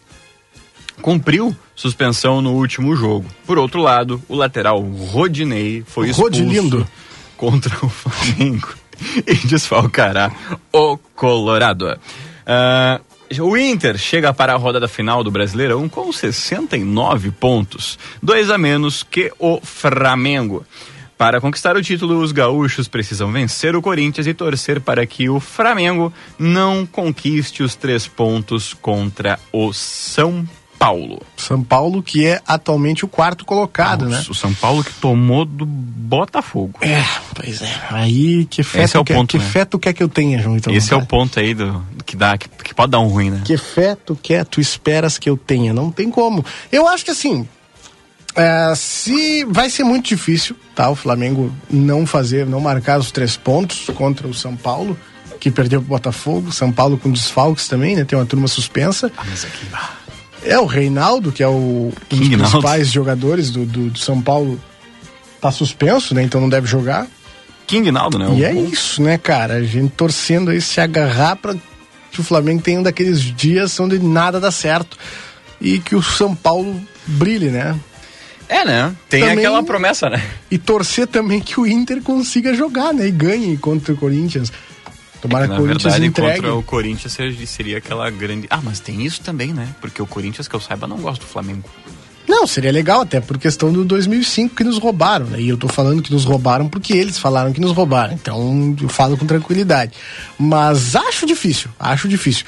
[1.02, 3.28] cumpriu suspensão no último jogo.
[3.46, 6.88] Por outro lado, o lateral Rodinei foi expulso Rodilindo.
[7.36, 8.68] contra o Flamengo
[9.26, 10.32] e desfalcará
[10.72, 11.98] o Colorado.
[12.46, 13.00] Ah,
[13.40, 19.02] o Inter chega para a rodada final do Brasileirão com 69 pontos, dois a menos
[19.02, 20.64] que o Flamengo.
[21.16, 25.38] Para conquistar o título, os gaúchos precisam vencer o Corinthians e torcer para que o
[25.38, 30.46] Flamengo não conquiste os três pontos contra o São
[30.78, 31.22] Paulo.
[31.36, 34.22] São Paulo, que é atualmente o quarto colocado, né?
[34.28, 36.78] O São Paulo que tomou do Botafogo.
[36.80, 37.02] É,
[37.34, 37.80] pois é.
[37.90, 39.44] Aí, que fé, Esse é o quer, ponto, que né?
[39.44, 40.56] fé tu quer que eu tenha, João?
[40.56, 43.30] Então, Esse é o ponto aí do, que, dá, que, que pode dar um ruim,
[43.30, 43.42] né?
[43.44, 45.72] Que fé tu quer, tu esperas que eu tenha?
[45.72, 46.44] Não tem como.
[46.70, 47.48] Eu acho que assim,
[48.36, 50.90] é, se vai ser muito difícil, tá?
[50.90, 54.98] O Flamengo não fazer, não marcar os três pontos contra o São Paulo,
[55.40, 56.50] que perdeu pro Botafogo.
[56.52, 58.04] São Paulo com desfalques também, né?
[58.04, 59.12] Tem uma turma suspensa.
[59.16, 59.66] Ah, mas aqui,
[60.44, 64.60] É o Reinaldo, que é o, um dos principais jogadores do, do, do São Paulo,
[65.40, 66.22] tá suspenso, né?
[66.22, 67.06] Então não deve jogar.
[67.66, 68.26] King Naldo, né?
[68.36, 69.54] E O- é isso, né, cara?
[69.54, 71.54] A gente torcendo aí se agarrar pra
[72.10, 74.96] que o Flamengo tenha um daqueles dias onde nada dá certo
[75.60, 77.74] e que o São Paulo brilhe, né?
[78.54, 78.94] É, né?
[79.08, 80.22] Tem Também- aquela promessa, né?
[80.50, 83.08] E torcer também que o Inter consiga jogar, né?
[83.08, 84.52] E ganhe contra o Corinthians.
[85.20, 86.36] Tomara que Na o Corinthians verdade, entregue.
[86.36, 88.46] contra o Corinthians seria, seria aquela grande.
[88.50, 89.68] Ah, mas tem isso também, né?
[89.80, 91.68] Porque o Corinthians, que eu saiba, não gosta do Flamengo.
[92.28, 95.40] Não, seria legal até por questão do 2005 que nos roubaram, né?
[95.40, 98.14] E eu tô falando que nos roubaram porque eles falaram que nos roubaram.
[98.14, 99.92] Então eu falo com tranquilidade.
[100.38, 102.44] Mas acho difícil, acho difícil.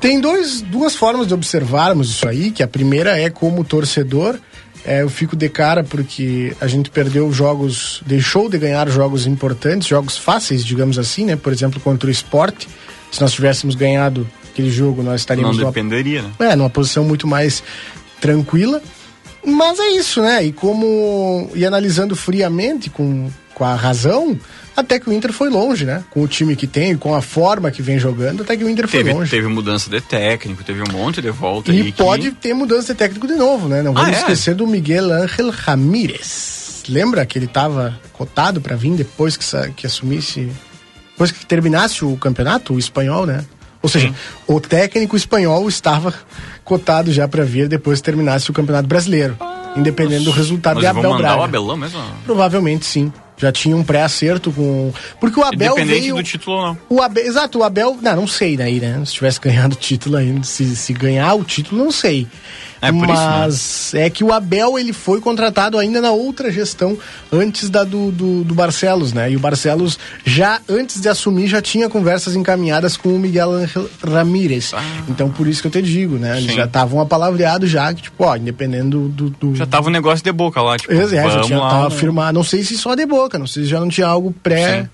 [0.00, 4.38] Tem dois, duas formas de observarmos isso aí, que a primeira é como torcedor,
[4.86, 9.88] é, eu fico de cara porque a gente perdeu jogos, deixou de ganhar jogos importantes,
[9.88, 11.34] jogos fáceis, digamos assim, né?
[11.34, 12.68] Por exemplo, contra o esporte.
[13.10, 16.30] Se nós tivéssemos ganhado aquele jogo, nós Não estaríamos numa dependeria, né?
[16.38, 17.62] é, numa posição muito mais
[18.20, 18.80] tranquila.
[19.44, 20.44] Mas é isso, né?
[20.44, 21.50] E como.
[21.54, 24.38] E analisando friamente, com, com a razão,
[24.76, 26.04] até que o Inter foi longe, né?
[26.10, 28.86] Com o time que tem, com a forma que vem jogando, até que o Inter
[28.86, 29.30] foi Teve, longe.
[29.30, 32.92] teve mudança de técnico, teve um monte de volta E aí que- pode ter mudança
[32.92, 33.80] de técnico de novo, né?
[33.80, 34.20] Não Ah, vamos é?
[34.20, 36.82] esquecer do Miguel Ángel Ramírez.
[36.86, 40.52] Lembra que ele estava cotado para vir depois que, que assumisse.
[41.12, 43.42] Depois que terminasse o campeonato, o espanhol, né?
[43.82, 44.12] Ou seja,
[44.46, 46.12] o técnico espanhol estava
[46.62, 49.34] cotado já para vir depois que terminasse o campeonato brasileiro.
[49.76, 51.40] independendo do resultado Mas de Abel mandar Braga.
[51.40, 52.00] o Abelão mesmo?
[52.24, 53.12] Provavelmente sim.
[53.38, 54.92] Já tinha um pré-acerto com.
[55.20, 56.14] Porque o Abel Independente veio.
[56.16, 56.78] do título ou não.
[56.88, 59.02] O Abel, exato, o Abel, não, não sei daí, né?
[59.04, 62.26] Se tivesse ganhado o título ainda, se, se ganhar o título, não sei.
[62.80, 63.38] É por isso, né?
[63.40, 66.96] Mas é que o Abel ele foi contratado ainda na outra gestão
[67.32, 69.30] antes da do, do, do Barcelos, né?
[69.30, 73.50] E o Barcelos já antes de assumir já tinha conversas encaminhadas com o Miguel
[74.06, 74.72] Ramírez.
[75.08, 76.36] Então por isso que eu te digo, né?
[76.38, 76.50] Eles Ah.
[76.50, 76.56] Sim.
[76.56, 80.32] já estavam apalavreados já que tipo, ó, independendo do, do, Já tava um negócio de
[80.32, 81.94] boca lá, tipo, é, já vamos tinha, lá, tava né?
[81.96, 82.32] firmado.
[82.34, 84.88] Não sei se só de boca, não sei se já não tinha algo pré, Sim.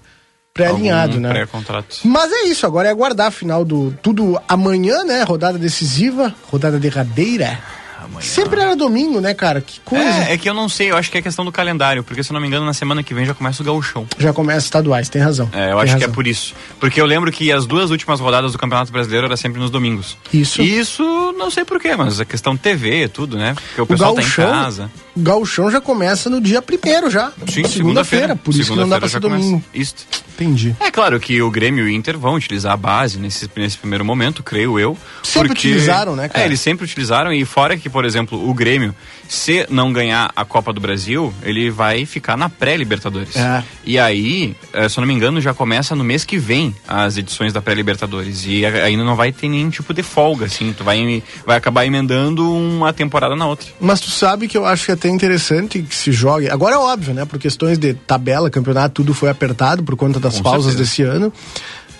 [0.52, 1.30] Pré-alinhado, né?
[1.30, 2.00] Pré-contrato.
[2.04, 5.22] Mas é isso, agora é aguardar a final do tudo amanhã, né?
[5.22, 7.58] Rodada decisiva, rodada derradeira.
[8.04, 8.20] Amanhã.
[8.26, 9.60] Sempre era domingo, né, cara?
[9.60, 10.04] Que coisa.
[10.28, 12.30] É, é que eu não sei, eu acho que é questão do calendário, porque se
[12.30, 14.06] eu não me engano, na semana que vem já começa o gauchão.
[14.18, 15.48] Já começa estaduais, tem razão.
[15.52, 16.14] É, eu Tem acho que é razão.
[16.14, 16.54] por isso.
[16.80, 20.16] Porque eu lembro que as duas últimas rodadas do Campeonato Brasileiro era sempre nos domingos.
[20.32, 20.60] Isso.
[20.62, 21.02] E isso,
[21.38, 23.54] não sei porquê, mas a questão TV, tudo, né?
[23.54, 24.90] Porque o O pessoal tá em gauchão, casa.
[25.16, 27.32] o gauchão já começa no dia primeiro já.
[27.48, 28.34] Sim, segunda-feira.
[28.36, 29.62] Por isso que não dá pra ser domingo.
[29.74, 29.94] Isso.
[30.34, 30.74] Entendi.
[30.80, 34.04] É claro que o Grêmio e o Inter vão utilizar a base nesse, nesse primeiro
[34.04, 34.96] momento, creio eu.
[35.22, 36.42] Sempre porque- utilizaram, né, cara?
[36.42, 38.94] É, eles sempre utilizaram e fora que, por exemplo, o Grêmio,
[39.28, 43.36] se não ganhar a Copa do Brasil, ele vai ficar na pré-Libertadores.
[43.36, 43.62] É.
[43.84, 47.16] E aí, eh, se eu não me engano, já começa no mês que vem as
[47.16, 48.44] edições da pré-Libertadores.
[48.46, 50.72] E ainda não vai ter nenhum tipo de folga, assim.
[50.72, 53.68] Tu vai, vai acabar emendando uma temporada na outra.
[53.80, 56.48] Mas tu sabe que eu acho que é até interessante que se jogue.
[56.48, 57.24] Agora é óbvio, né?
[57.24, 60.90] Por questões de tabela, campeonato, tudo foi apertado por conta das Com pausas certeza.
[60.90, 61.32] desse ano.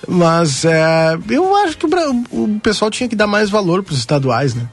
[0.08, 1.88] Mas é, eu acho que o,
[2.32, 4.68] o pessoal tinha que dar mais valor pros estaduais, né?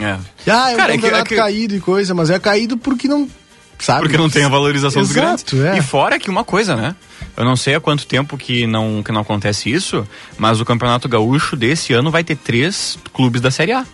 [0.00, 0.18] É.
[0.50, 2.76] Ah, é um Cara, é que- campeonato é que- caído e coisa, mas é caído
[2.76, 3.28] porque não.
[3.78, 4.00] Sabe?
[4.02, 5.74] Porque não tem a valorização dos Exato, grandes.
[5.74, 5.78] é.
[5.78, 6.94] E fora que uma coisa, né?
[7.34, 11.08] Eu não sei há quanto tempo que não, que não acontece isso, mas o Campeonato
[11.08, 13.86] Gaúcho desse ano vai ter três clubes da Série A.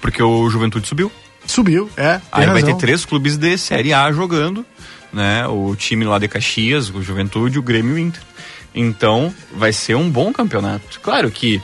[0.00, 1.10] Porque o Juventude subiu.
[1.44, 2.18] Subiu, é.
[2.18, 2.76] tem Aí vai razão.
[2.76, 4.64] ter três clubes de Série A jogando,
[5.12, 5.44] né?
[5.48, 8.22] O time lá de Caxias, o Juventude, o Grêmio e o Inter.
[8.72, 11.00] Então, vai ser um bom campeonato.
[11.02, 11.60] Claro que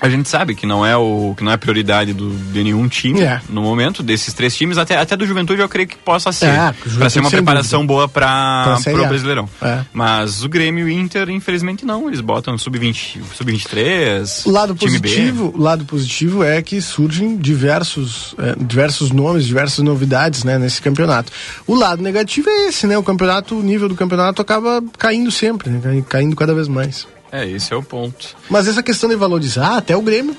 [0.00, 3.20] a gente sabe que não é o que não é prioridade do, de nenhum time
[3.20, 3.40] É.
[3.48, 6.46] no momento desses três times, até, até do Juventude eu creio que possa ser.
[6.46, 7.94] É, o para ser uma preparação dúvida.
[7.94, 9.08] boa para o.
[9.08, 9.48] Brasileirão.
[9.62, 9.80] É.
[9.92, 14.98] Mas o Grêmio e o Inter, infelizmente não, eles botam sub-20, sub-23, O lado time
[14.98, 15.08] B.
[15.08, 20.80] positivo, o lado positivo é que surgem diversos, é, diversos nomes, diversas novidades, né, nesse
[20.80, 21.32] campeonato.
[21.66, 22.96] O lado negativo é esse, né?
[22.98, 25.80] O campeonato, o nível do campeonato acaba caindo sempre, né?
[25.82, 27.06] cai- Caindo cada vez mais.
[27.30, 28.36] É, esse é o ponto.
[28.48, 30.36] Mas essa questão de valorizar, até o Grêmio,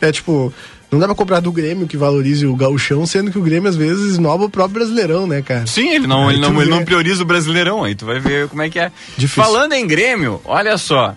[0.00, 0.52] é tipo,
[0.90, 3.76] não dá pra cobrar do Grêmio que valorize o gauchão, sendo que o Grêmio às
[3.76, 5.66] vezes esnoba o próprio brasileirão, né, cara?
[5.66, 8.48] Sim, ele não, Aí ele não, ele não prioriza o Brasileirão, aí tu vai ver
[8.48, 8.92] como é que é.
[9.16, 9.42] Difícil.
[9.42, 11.14] Falando em Grêmio, olha só.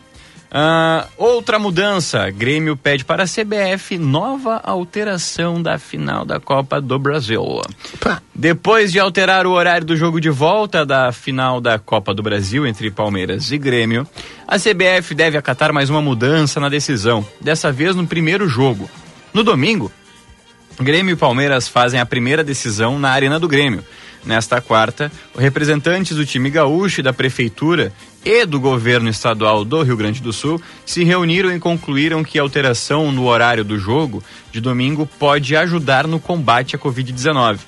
[0.52, 6.98] Ah, outra mudança, Grêmio pede para a CBF nova alteração da final da Copa do
[6.98, 7.62] Brasil.
[8.00, 8.20] Pá.
[8.34, 12.66] Depois de alterar o horário do jogo de volta da final da Copa do Brasil
[12.66, 14.08] entre Palmeiras e Grêmio,
[14.48, 18.90] a CBF deve acatar mais uma mudança na decisão, dessa vez no primeiro jogo.
[19.32, 19.92] No domingo,
[20.80, 23.84] Grêmio e Palmeiras fazem a primeira decisão na Arena do Grêmio.
[24.26, 27.94] Nesta quarta, representantes do time gaúcho e da prefeitura
[28.26, 32.42] e do governo estadual do Rio Grande do Sul se reuniram e concluíram que a
[32.42, 37.60] alteração no horário do jogo de domingo pode ajudar no combate à Covid-19.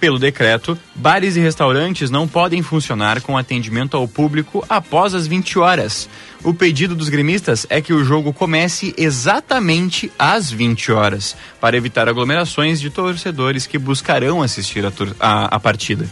[0.00, 5.60] Pelo decreto, bares e restaurantes não podem funcionar com atendimento ao público após as 20
[5.60, 6.08] horas.
[6.42, 12.08] O pedido dos gremistas é que o jogo comece exatamente às 20 horas, para evitar
[12.08, 16.08] aglomerações de torcedores que buscarão assistir a, a- a partida.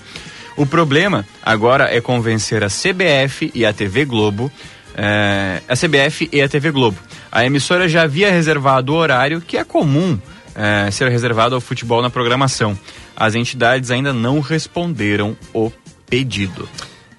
[0.56, 4.50] O problema agora é convencer a CBF e a TV Globo
[4.94, 6.98] é, a CBF e a TV Globo.
[7.30, 10.18] A emissora já havia reservado o horário que é comum
[10.54, 12.78] é, ser reservado ao futebol na programação.
[13.16, 15.70] As entidades ainda não responderam o
[16.06, 16.68] pedido.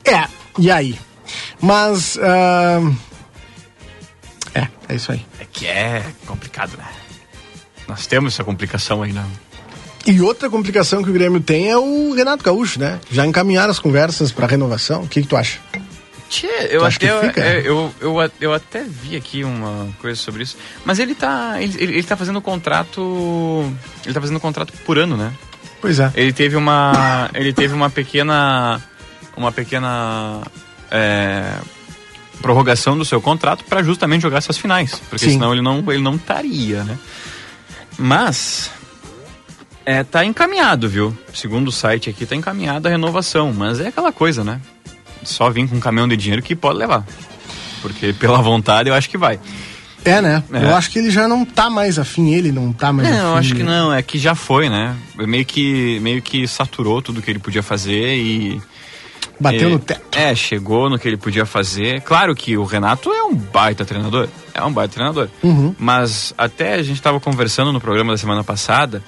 [0.06, 0.28] É,
[0.60, 1.00] e aí?
[1.62, 2.18] Mas.
[2.22, 2.92] ah,
[4.54, 5.26] É, é isso aí.
[5.40, 6.86] É que é complicado, né?
[7.88, 9.26] Nós temos essa complicação aí, né?
[10.06, 13.00] E outra complicação que o Grêmio tem é o Renato Gaúcho, né?
[13.12, 15.04] Já encaminharam as conversas pra renovação.
[15.04, 15.60] O que, que tu acha?
[16.32, 20.58] Tchê, eu até, é, eu, eu, eu até vi aqui uma coisa sobre isso.
[20.86, 21.62] Mas ele tá.
[21.62, 23.70] Ele, ele ele tá fazendo contrato.
[24.06, 25.34] Ele tá fazendo contrato por ano, né?
[25.82, 26.10] Pois é.
[26.16, 27.30] Ele teve uma.
[27.34, 28.82] ele teve uma pequena.
[29.36, 30.42] Uma pequena.
[30.90, 31.54] é,
[32.42, 35.02] prorrogação do seu contrato para justamente jogar essas finais.
[35.10, 35.34] Porque Sim.
[35.34, 36.98] senão ele não, ele não estaria, né?
[37.98, 38.72] Mas.
[39.86, 41.18] É, tá encaminhado, viu?
[41.34, 43.54] Segundo o site aqui, tá encaminhada a renovação.
[43.54, 44.62] Mas é aquela coisa, né?
[45.24, 47.06] Só vir com um caminhão de dinheiro que pode levar.
[47.82, 49.40] Porque pela vontade eu acho que vai.
[50.04, 50.44] É, né?
[50.52, 50.64] É.
[50.66, 53.18] Eu acho que ele já não tá mais afim, ele não tá mais afim.
[53.18, 54.96] Não, eu acho que não, é que já foi, né?
[55.16, 58.62] Meio que, meio que saturou tudo que ele podia fazer e.
[59.40, 60.02] Bateu e- no teto.
[60.12, 62.02] É, chegou no que ele podia fazer.
[62.02, 64.28] Claro que o Renato é um baita treinador.
[64.54, 65.30] É um baita treinador.
[65.44, 65.76] Uhum.
[65.78, 69.04] Mas até a gente estava conversando no programa da semana passada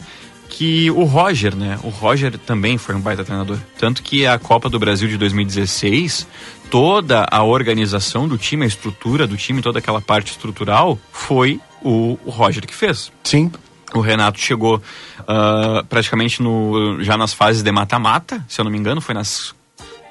[0.54, 1.80] que o Roger, né?
[1.84, 3.58] O Roger também foi um baita treinador.
[3.80, 6.28] Tanto que a Copa do Brasil de 2016,
[6.70, 12.20] toda a organização do time, a estrutura do time, toda aquela parte estrutural, foi o,
[12.24, 13.12] o Roger que fez.
[13.24, 13.51] Sim.
[13.95, 14.80] O Renato chegou
[15.28, 19.56] ah, praticamente no, já nas fases de mata-mata, se eu não me engano, foi nas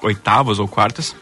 [0.03, 1.15] oitavas ou quartas.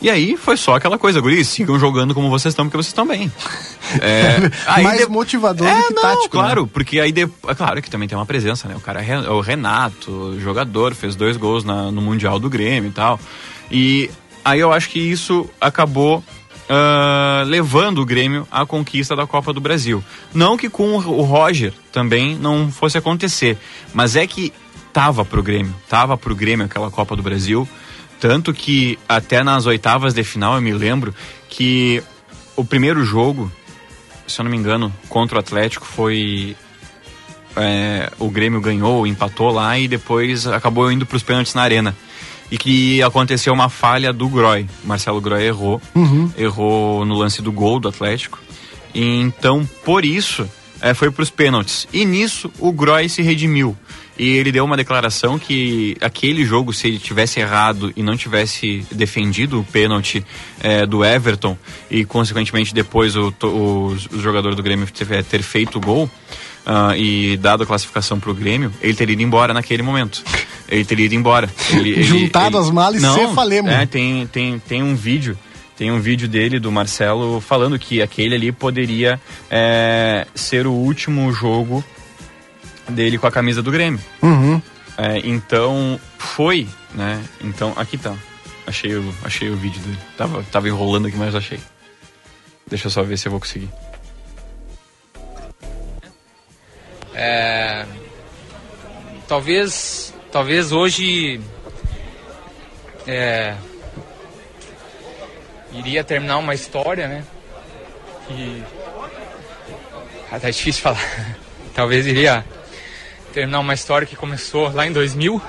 [0.00, 3.06] E aí foi só aquela coisa, guris, sigam jogando como vocês estão, porque vocês estão
[3.06, 3.30] bem.
[4.02, 6.28] É, aí Mais de- motivador é, do que não, tático.
[6.28, 6.68] claro, né?
[6.74, 7.22] porque aí, de...
[7.22, 8.76] é claro que também tem uma presença, né?
[8.76, 12.92] O cara é o Renato, jogador, fez dois gols na- no Mundial do Grêmio e
[12.92, 13.18] tal.
[13.70, 14.10] E
[14.44, 16.22] aí eu acho que isso acabou
[16.68, 20.04] ah, levando o Grêmio à conquista da Copa do Brasil.
[20.34, 23.56] Não que com o Roger também não fosse acontecer,
[23.94, 24.52] mas é que
[24.92, 27.66] tava pro Grêmio, tava pro Grêmio aquela Copa do Brasil.
[28.20, 31.14] Tanto que até nas oitavas de final eu me lembro
[31.48, 32.02] que
[32.56, 33.50] o primeiro jogo,
[34.26, 36.56] se eu não me engano, contra o Atlético foi.
[37.56, 41.96] é, o Grêmio ganhou, empatou lá e depois acabou indo para os pênaltis na arena.
[42.50, 44.66] E que aconteceu uma falha do Groy.
[44.82, 45.82] Marcelo Groy errou.
[46.36, 48.38] Errou no lance do gol do Atlético.
[48.94, 50.48] E então, por isso,
[50.80, 51.86] é, foi para os pênaltis.
[51.92, 53.76] E nisso, o Groy se redimiu.
[54.18, 58.84] E ele deu uma declaração que aquele jogo, se ele tivesse errado e não tivesse
[58.90, 60.24] defendido o pênalti
[60.60, 61.56] é, do Everton
[61.88, 63.46] e, consequentemente, depois o, o,
[64.12, 66.10] o jogador do Grêmio tiver, ter feito o gol
[66.66, 70.22] ah, e dado a classificação para o Grêmio, ele teria ido embora naquele momento.
[70.68, 71.48] Ele teria ido embora.
[71.70, 73.70] Ele, ele- Juntado ele- as malas e Não, se falemos.
[73.72, 75.38] É, tem, tem, tem um vídeo.
[75.76, 81.32] Tem um vídeo dele, do Marcelo, falando que aquele ali poderia é, ser o último
[81.32, 81.84] jogo
[82.88, 84.00] dele com a camisa do Grêmio.
[84.22, 84.60] Uhum.
[84.96, 87.22] É, então, foi, né?
[87.40, 88.16] Então, aqui tá.
[88.66, 89.98] Achei o, achei o vídeo dele.
[90.16, 91.60] Tava, tava enrolando aqui, mas achei.
[92.66, 93.68] Deixa eu só ver se eu vou conseguir.
[97.14, 97.86] É,
[99.26, 101.40] talvez, talvez hoje
[103.06, 103.56] é,
[105.72, 107.24] iria terminar uma história, né?
[108.26, 108.62] Que
[110.30, 111.36] ah, tá difícil falar.
[111.74, 112.44] talvez iria
[113.32, 115.40] terminar uma história que começou lá em 2000,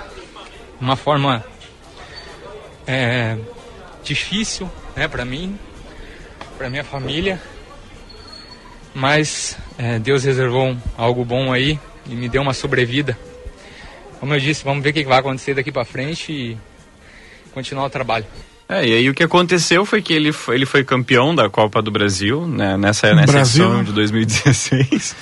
[0.80, 1.43] de uma forma
[2.88, 3.38] é,
[4.03, 5.57] difícil, né, para mim,
[6.57, 7.39] para minha família.
[8.93, 13.17] Mas é, Deus reservou um- algo bom aí e me deu uma sobrevida.
[14.19, 16.57] Como eu disse, vamos ver o que que vai acontecer daqui para frente e
[17.53, 18.25] continuar o trabalho.
[18.67, 21.82] É, e aí o que aconteceu foi que ele foi, ele foi campeão da Copa
[21.82, 23.65] do Brasil, né, nessa, nessa Brasil.
[23.65, 25.15] edição de 2016.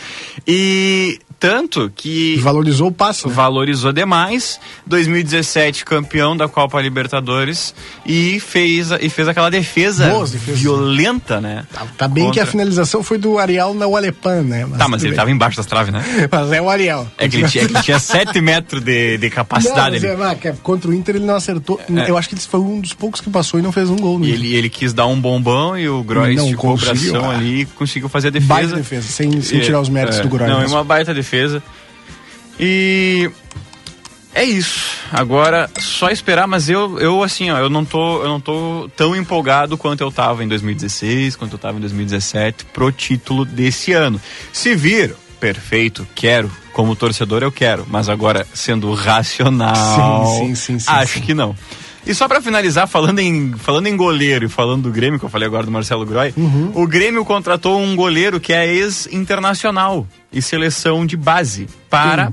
[0.48, 3.28] E tanto que Valorizou o passe.
[3.28, 3.34] né?
[3.34, 4.60] valorizou demais.
[4.88, 7.76] 2017 campeão da Copa Libertadores
[8.06, 11.66] e fez e fez aquela defesa violenta, né?
[11.72, 14.68] Tá, tá bem que a Contra- finalização foi do Ariel na Walepan, né?
[14.78, 15.18] Tá, mas ele bem.
[15.18, 16.04] tava embaixo das traves, né?
[16.32, 17.08] Mas é o Ariel.
[17.18, 20.04] É que ele tinha, é que ele tinha 7 metros de, de Não, capacidade mas
[20.04, 20.32] ali.
[20.32, 21.80] é, que contra o Inter ele não acertou.
[22.08, 24.20] Eu acho que ele foi um dos poucos que passou e não fez um gol.
[24.22, 24.34] E Inter.
[24.34, 28.10] ele, ele quis dar um bombão e o Não esticou o bração ali e conseguiu
[28.10, 28.48] fazer a defesa.
[28.54, 30.50] Baita defesa, sem, sem tirar os méritos é, do Groy.
[30.50, 30.76] Não, é mesmo.
[30.76, 31.62] uma baita defesa.
[32.60, 33.30] E
[34.34, 34.98] é isso.
[35.12, 39.16] Agora, só esperar, mas eu, eu assim, ó, eu não tô, eu não tô tão
[39.16, 44.22] empolgado quanto eu tava em 2016, quanto eu tava em 2017 pro título desse ano.
[44.52, 46.52] Se vir, perfeito, quero.
[46.72, 51.56] Como torcedor eu quero, mas agora sendo racional, Sim, sim, sim, acho que não.
[52.08, 55.30] E só pra finalizar, falando em, falando em goleiro e falando do Grêmio, que eu
[55.30, 56.72] falei agora do Marcelo Groy, Uhum.
[56.74, 58.66] o Grêmio contratou um goleiro que é
[59.22, 62.32] ex-internacional e seleção de base para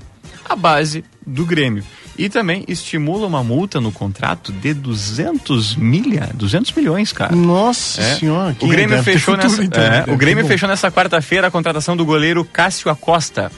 [0.48, 1.82] a base do Grêmio.
[2.16, 7.34] E também estimula uma multa no contrato de 200 milha, 200 milhões, cara.
[7.34, 8.14] Nossa É.
[8.14, 8.56] senhora.
[8.60, 11.96] O Grêmio fechou futuro, nessa, então, é, deve o Grêmio fechou nessa quarta-feira a contratação
[11.96, 13.50] do goleiro Cássio Acosta,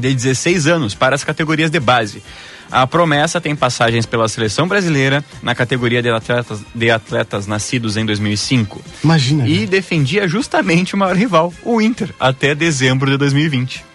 [0.00, 2.22] de 16 anos, para as categorias de base.
[2.70, 8.06] A promessa tem passagens pela seleção brasileira na categoria de atletas, de atletas nascidos em
[8.06, 9.48] 2005 Imagina.
[9.48, 13.89] e defendia justamente o maior rival, o Inter, até dezembro de 2020.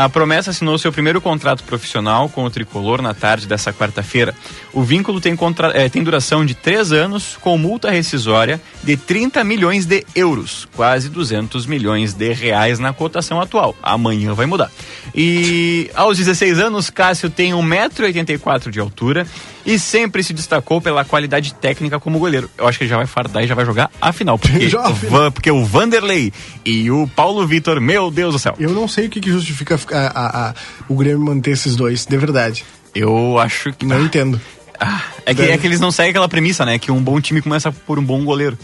[0.00, 4.32] A promessa assinou seu primeiro contrato profissional com o tricolor na tarde dessa quarta-feira.
[4.72, 9.42] O vínculo tem, contra- eh, tem duração de três anos, com multa rescisória de 30
[9.42, 13.74] milhões de euros, quase 200 milhões de reais na cotação atual.
[13.82, 14.70] Amanhã vai mudar.
[15.12, 19.26] E aos 16 anos, Cássio tem 1,84m de altura
[19.68, 22.50] e sempre se destacou pela qualidade técnica como goleiro.
[22.56, 24.80] Eu acho que ele já vai fardar e já vai jogar a final, porque, Já
[24.80, 25.20] a o final.
[25.24, 26.32] Van- porque o Vanderlei
[26.64, 28.54] e o Paulo Vitor, meu Deus do céu.
[28.58, 30.54] Eu não sei o que, que justifica a- a- a-
[30.88, 32.64] o Grêmio manter esses dois, de verdade.
[32.94, 34.40] Eu acho que Não entendo.
[34.80, 36.78] Ah, é, que, é que eles não seguem aquela premissa, né?
[36.78, 38.56] Que um bom time começa por um bom goleiro.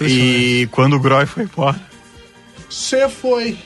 [0.00, 1.80] e quando o Groy foi embora,
[2.68, 3.56] Você foi.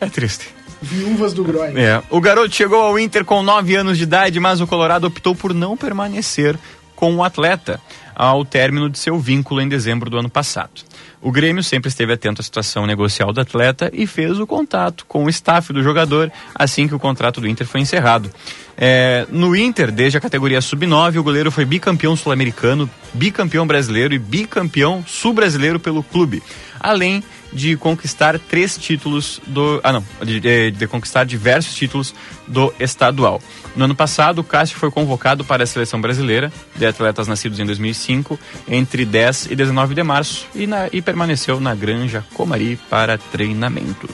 [0.00, 0.48] é triste.
[0.82, 1.72] Viúvas do Groy.
[1.76, 2.02] É.
[2.10, 5.52] O garoto chegou ao Inter com 9 anos de idade, mas o Colorado optou por
[5.52, 6.58] não permanecer
[6.94, 7.80] com o atleta
[8.14, 10.82] ao término de seu vínculo em dezembro do ano passado.
[11.22, 15.24] O Grêmio sempre esteve atento à situação negocial do atleta e fez o contato com
[15.24, 18.30] o staff do jogador assim que o contrato do Inter foi encerrado.
[18.76, 24.18] É, no Inter, desde a categoria sub-9, o goleiro foi bicampeão sul-americano, bicampeão brasileiro e
[24.18, 26.42] bicampeão sul-brasileiro pelo clube,
[26.78, 27.22] além
[27.52, 29.80] de conquistar três títulos do.
[29.82, 30.04] Ah, não.
[30.24, 32.14] De, de- de conquistar diversos títulos
[32.46, 33.40] do estadual.
[33.76, 37.66] No ano passado, o Cássio foi convocado para a seleção brasileira de atletas nascidos em
[37.66, 38.38] 2005,
[38.68, 44.10] entre 10 e 19 de março, e, na- e permaneceu na Granja Comari para treinamentos.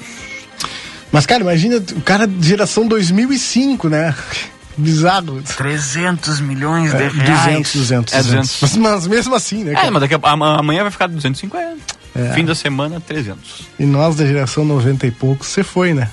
[1.12, 4.14] Mas, cara, imagina o cara de geração 2005, né?
[4.78, 5.40] Bizarro.
[5.56, 8.58] 300 milhões É, 200, 200, É 200.
[8.60, 9.72] Mas, mas mesmo assim, né?
[9.72, 9.90] É, cara?
[9.90, 11.96] mas daqui a, a- amanhã vai ficar 250.
[12.34, 13.62] Fim da semana, 300.
[13.78, 16.08] E nós da geração 90 e poucos, você foi, né?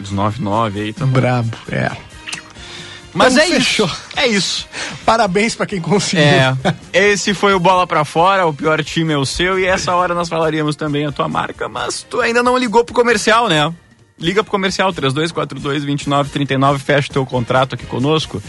[0.00, 1.12] Os 99 aí também.
[1.20, 1.90] Brabo, é.
[3.14, 3.86] Mas Então é fechou.
[3.86, 3.96] isso.
[4.14, 4.68] É isso.
[5.06, 6.24] Parabéns pra quem conseguiu.
[6.26, 6.54] É,
[6.92, 10.14] esse foi o Bola Pra Fora, o pior time é o seu, e essa hora
[10.14, 13.72] nós falaríamos também a tua marca, mas tu ainda não ligou pro comercial, né?
[14.18, 18.42] Liga pro comercial 3242-2939, fecha o teu contrato aqui conosco,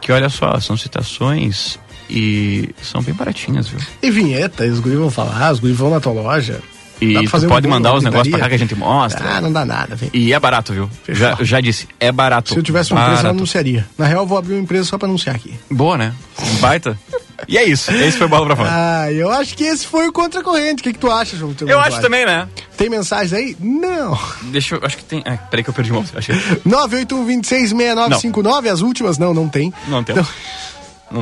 [0.00, 1.78] que olha só, são citações
[2.08, 3.78] e são bem baratinhas, viu?
[4.02, 6.60] E vinheta, os guris vão falar, os guris vão na tua loja.
[7.00, 9.36] E fazer um pode bom mandar os negócios pra cá que a gente mostra.
[9.36, 10.10] Ah, não dá nada, vem.
[10.12, 10.90] E é barato, viu?
[11.08, 12.52] Já, já disse, é barato.
[12.52, 13.38] Se eu tivesse uma empresa, eu Barato.
[13.38, 13.86] anunciaria.
[13.96, 15.54] Na real, eu vou abrir uma empresa só pra anunciar aqui.
[15.70, 16.12] Boa, né?
[16.60, 16.98] Baita.
[17.46, 18.68] E é isso, esse foi o Bola Pra Fora.
[18.72, 20.80] Ah, eu acho que esse foi o Contra Corrente.
[20.80, 21.54] O que, que tu acha, João?
[21.60, 22.48] Eu acho também, né?
[22.76, 23.56] Tem mensagens aí?
[23.60, 24.18] Não.
[24.50, 25.22] Deixa eu, acho que tem...
[25.24, 26.34] Ah, peraí que eu perdi o mouse, achei.
[26.66, 29.72] 981266959, as últimas não, não tem.
[29.86, 30.26] Não temos.
[30.26, 30.32] Não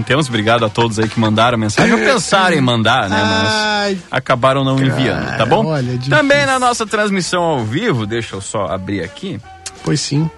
[0.03, 1.93] temos, obrigado a todos aí que mandaram mensagem.
[1.93, 3.17] Ou pensaram em mandar, né?
[3.23, 5.65] Mas Ai, acabaram não enviando, tá bom?
[5.67, 6.09] olha, é.
[6.09, 9.41] Também na nossa transmissão ao vivo, deixa eu só abrir aqui,
[9.85, 10.29] pois sim.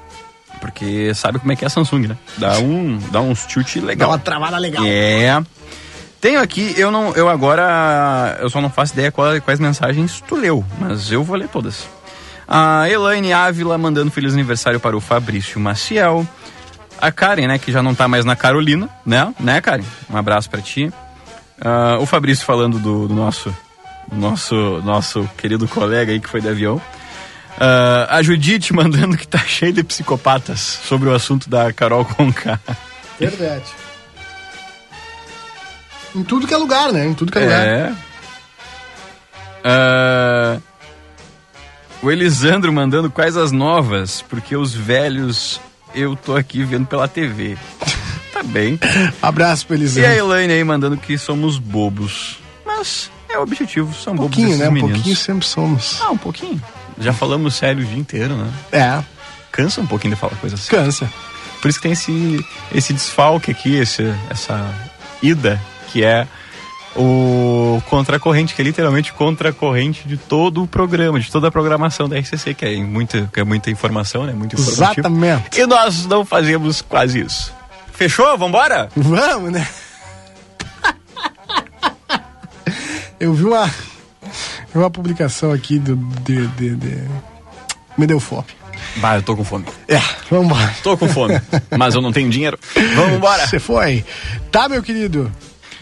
[0.60, 2.16] porque sabe como é que é a Samsung, né?
[2.36, 3.46] Dá um, dá uns
[3.80, 4.10] Dá legal.
[4.10, 4.84] uma travada legal.
[4.86, 5.42] É.
[6.20, 10.34] Tenho aqui, eu não, eu agora, eu só não faço ideia qual- quais mensagens tu
[10.36, 11.86] leu, mas eu vou ler todas.
[12.46, 16.26] A Elaine Ávila mandando feliz aniversário para o Fabrício Maciel.
[17.00, 19.32] A Karen, né, que já não tá mais na Carolina, né?
[19.38, 19.84] Né, Karen?
[20.10, 20.92] Um abraço para ti.
[21.60, 23.54] Ah, o Fabrício falando do, do nosso,
[24.12, 26.80] nosso, nosso querido colega aí que foi de avião.
[27.58, 32.60] Ah, a Judite mandando que tá cheio de psicopatas sobre o assunto da Carol Conká.
[33.18, 33.72] Verdade.
[36.14, 37.06] Em tudo que é lugar, né?
[37.06, 37.66] Em tudo que é, lugar.
[37.66, 37.92] É.
[39.64, 40.58] Ah,
[42.00, 45.60] o Elisandro mandando quais as novas, porque os velhos
[45.94, 47.56] eu tô aqui vendo pela TV.
[48.32, 48.78] tá bem.
[49.22, 50.16] Abraço pro E a.
[50.16, 52.38] Elaine aí mandando que somos bobos.
[52.66, 54.68] Mas é o objetivo, são Um bobos pouquinho, né?
[54.68, 54.96] Um meninos.
[54.96, 56.00] pouquinho sempre somos.
[56.00, 56.62] Ah, um pouquinho.
[56.98, 58.50] Já falamos sério o dia inteiro, né?
[58.72, 59.02] É,
[59.52, 60.70] Cansa um pouquinho de falar coisas assim.
[60.70, 61.10] cansa.
[61.60, 64.72] Por isso que tem esse, esse desfalque aqui, esse, essa
[65.20, 65.60] ida,
[65.92, 66.26] que é
[66.98, 72.18] o contracorrente, que é literalmente contracorrente de todo o programa, de toda a programação da
[72.18, 74.32] RCC, que é muita, que é muita informação, né?
[74.32, 75.06] Muito informativo.
[75.06, 75.60] Exatamente.
[75.60, 77.54] E nós não fazemos quase isso.
[77.92, 78.36] Fechou?
[78.36, 78.88] Vambora?
[78.96, 79.66] Vamos, né?
[83.20, 83.70] Eu vi uma,
[84.74, 87.08] uma publicação aqui do, de, de, de...
[87.96, 88.46] Me deu fome.
[88.96, 89.64] Bah, eu tô com fome.
[89.86, 90.74] É, vamos embora.
[90.82, 91.40] Tô com fome,
[91.76, 92.58] mas eu não tenho dinheiro.
[92.94, 93.46] Vamos embora.
[93.46, 94.04] Você foi.
[94.50, 95.30] Tá, meu querido?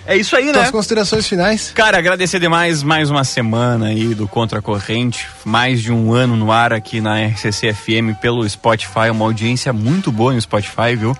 [0.06, 0.52] É isso aí, né?
[0.52, 1.72] Tuas considerações finais?
[1.74, 6.52] Cara, agradecer demais mais uma semana aí do Contra Corrente, mais de um ano no
[6.52, 11.16] ar aqui na RCC FM pelo Spotify, uma audiência muito boa no Spotify, viu?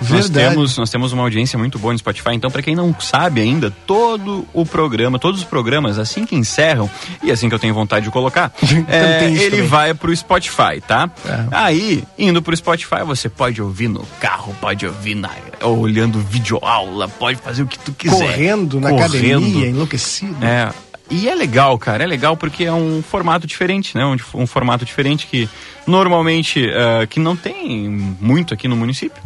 [0.00, 0.54] Nós Verdade.
[0.54, 3.70] temos, nós temos uma audiência muito boa no Spotify, então para quem não sabe ainda,
[3.86, 6.88] todo o programa, todos os programas, assim que encerram,
[7.22, 8.50] e assim que eu tenho vontade de colocar,
[8.88, 9.66] é, tem isso ele também.
[9.68, 11.10] vai pro Spotify, tá?
[11.26, 11.44] É.
[11.50, 15.28] Aí, indo pro Spotify, você pode ouvir no carro, pode ouvir na,
[15.62, 18.16] olhando videoaula, pode fazer o que tu quiser.
[18.16, 19.06] Correndo na Correndo.
[19.14, 20.36] academia, enlouquecido.
[20.44, 20.70] É,
[21.10, 24.04] E é legal, cara, é legal porque é um formato diferente, né?
[24.06, 25.48] Um, um formato diferente que
[25.86, 27.88] normalmente eh, que não tem
[28.20, 29.20] muito aqui no município.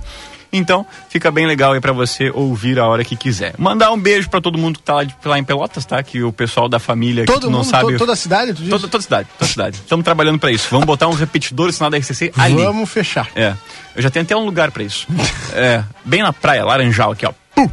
[0.57, 3.55] Então, fica bem legal aí pra você ouvir a hora que quiser.
[3.59, 6.03] Mandar um beijo pra todo mundo que tá lá, de- lá em Pelotas, tá?
[6.03, 7.93] Que o pessoal da família que Todo não mundo, sabe.
[7.93, 8.69] to- toda a cidade, tu?
[8.69, 9.77] Toda, toda cidade, toda cidade.
[9.79, 10.69] Estamos trabalhando pra isso.
[10.71, 12.63] Vamos botar um repetidor, sinal da RCC ali.
[12.65, 13.29] Vamos fechar.
[13.35, 13.55] É.
[13.97, 15.07] Eu já tenho até um lugar pra isso.
[15.53, 17.33] É, bem na praia, Laranjal aqui, ó.
[17.55, 17.71] Pum!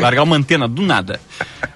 [0.00, 1.18] Largar uma antena do nada.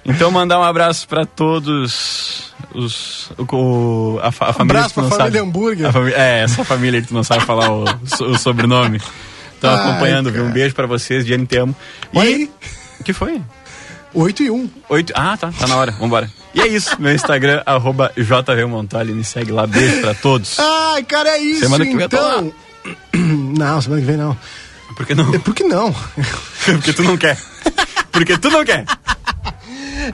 [0.04, 5.08] Então mandar um abraço pra todos os o, a, a família abraço que tu não
[5.08, 5.48] pra família sabe.
[5.48, 5.92] Hambúrguer.
[5.92, 7.84] Fami- é, essa família que tu não sabe falar o,
[8.20, 9.00] o sobrenome.
[9.56, 10.42] Estão Ai, acompanhando, viu?
[10.42, 10.54] Um cara.
[10.54, 11.74] beijo pra vocês, Diane, te amo.
[12.14, 12.50] Olha E aí.
[13.00, 13.40] o que foi?
[14.14, 14.70] 8 e 1.
[14.88, 15.12] Oito...
[15.16, 16.30] Ah, tá, tá na hora, vambora.
[16.54, 20.58] E é isso, meu Instagram, arroba JVMontoli, me segue lá, beijo pra todos.
[20.58, 22.52] Ai, cara, é isso Semana que vem então.
[23.14, 24.36] Não, semana que vem não.
[24.96, 25.32] Por que não?
[25.40, 25.92] Por que não?
[26.64, 27.36] Porque tu não quer.
[28.12, 28.84] Porque tu não quer.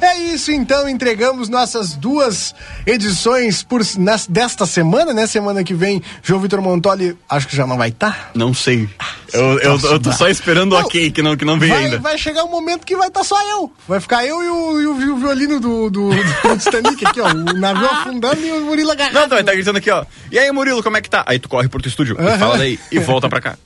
[0.01, 2.55] É isso então, entregamos nossas duas
[2.87, 5.27] edições por, nas- desta semana, né?
[5.27, 8.31] Semana que vem, João Vitor Montoli, acho que já não vai estar.
[8.35, 8.89] Não sei.
[9.33, 11.99] Eu, eu, eu tô só esperando o ok, que não, que não vem Vai, ainda.
[11.99, 13.73] vai chegar um momento que vai estar só eu.
[13.89, 17.21] Vai ficar eu e o, e o, e o violino do, do, do Titanic aqui,
[17.21, 17.29] ó.
[17.31, 19.15] O navio afundando e o Murilo agarrado.
[19.15, 20.05] Não, tu vai estar gritando aqui, ó.
[20.31, 21.25] E aí, Murilo, como é que tá?
[21.27, 23.57] Aí tu corre pro teu estúdio e fala daí e volta pra cá.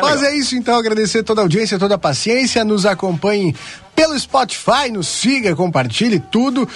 [0.00, 3.54] Mas é isso então, agradecer toda a audiência, toda a paciência, nos acompanhe
[3.94, 6.68] pelo Spotify, nos siga, compartilhe tudo.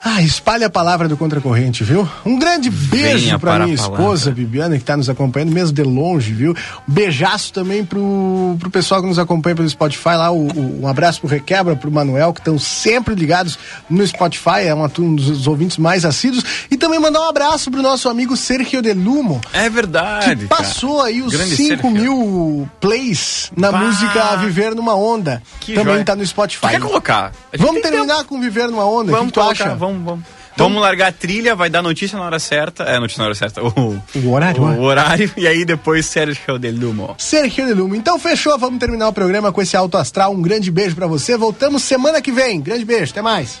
[0.00, 2.08] Ah, espalhe a palavra do Contracorrente, viu?
[2.24, 5.82] Um grande beijo Venha pra para minha esposa, Bibiana, que tá nos acompanhando, mesmo de
[5.82, 6.52] longe, viu?
[6.88, 10.86] Um beijaço também pro, pro pessoal que nos acompanha pelo Spotify lá, o, o- um
[10.88, 13.58] abraço pro Requebra, pro Manuel, que estão sempre ligados
[13.90, 16.44] no Spotify, é uma, um dos ouvintes mais assíduos.
[16.70, 20.36] E também mandar um abraço pro nosso amigo Sergio de Lumo, É verdade.
[20.36, 21.90] que passou aí os Grande 5 Sérgio.
[21.90, 23.78] mil plays na Bah.
[23.80, 25.42] música Viver numa Onda.
[25.58, 26.04] Que Também joia.
[26.04, 26.68] tá no Spotify.
[26.68, 27.32] Quer colocar?
[27.58, 29.10] Vamos tem terminar com Viver numa Onda?
[29.10, 29.74] Vamos o que tu colocar, acha?
[29.74, 30.24] vamos, vamos.
[30.56, 32.82] Vamos largar a trilha, vai dar notícia na hora certa.
[32.82, 33.62] É, notícia na hora certa.
[33.62, 34.78] O, O horário, o né?
[34.78, 35.30] horário.
[35.36, 37.14] E aí depois Sérgio de Lumo.
[37.16, 37.94] Sergio de Lumo.
[37.94, 40.32] Então fechou, vamos terminar o programa com esse alto astral.
[40.32, 41.36] Um grande beijo pra você.
[41.36, 42.60] Voltamos semana que vem.
[42.60, 43.60] Grande beijo, até mais.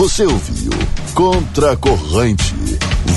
[0.00, 0.70] Você ouviu
[1.12, 2.54] Contra a Corrente.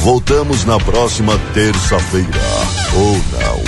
[0.03, 2.27] Voltamos na próxima terça-feira.
[2.93, 3.63] Ou não.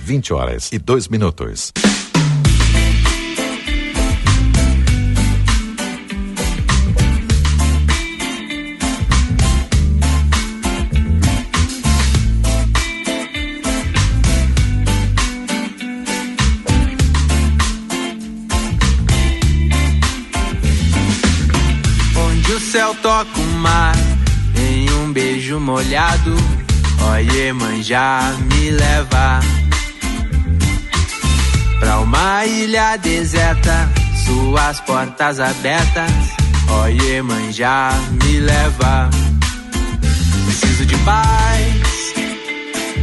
[0.00, 1.72] Vinte horas e dois minutos.
[22.96, 23.96] Onde o céu toca o mar
[24.56, 26.34] em um beijo molhado.
[27.12, 29.40] Oie, manjar, me leva
[31.78, 33.88] pra uma ilha deserta,
[34.24, 36.10] suas portas abertas.
[36.82, 39.10] Oie, manjar, me leva.
[40.46, 42.14] Preciso de paz,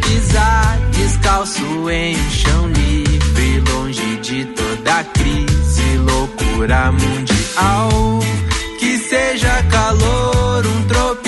[0.02, 8.24] pisar descalço em um chão livre, longe de toda crise, loucura mundial
[9.14, 11.23] seja calor, um tropeço.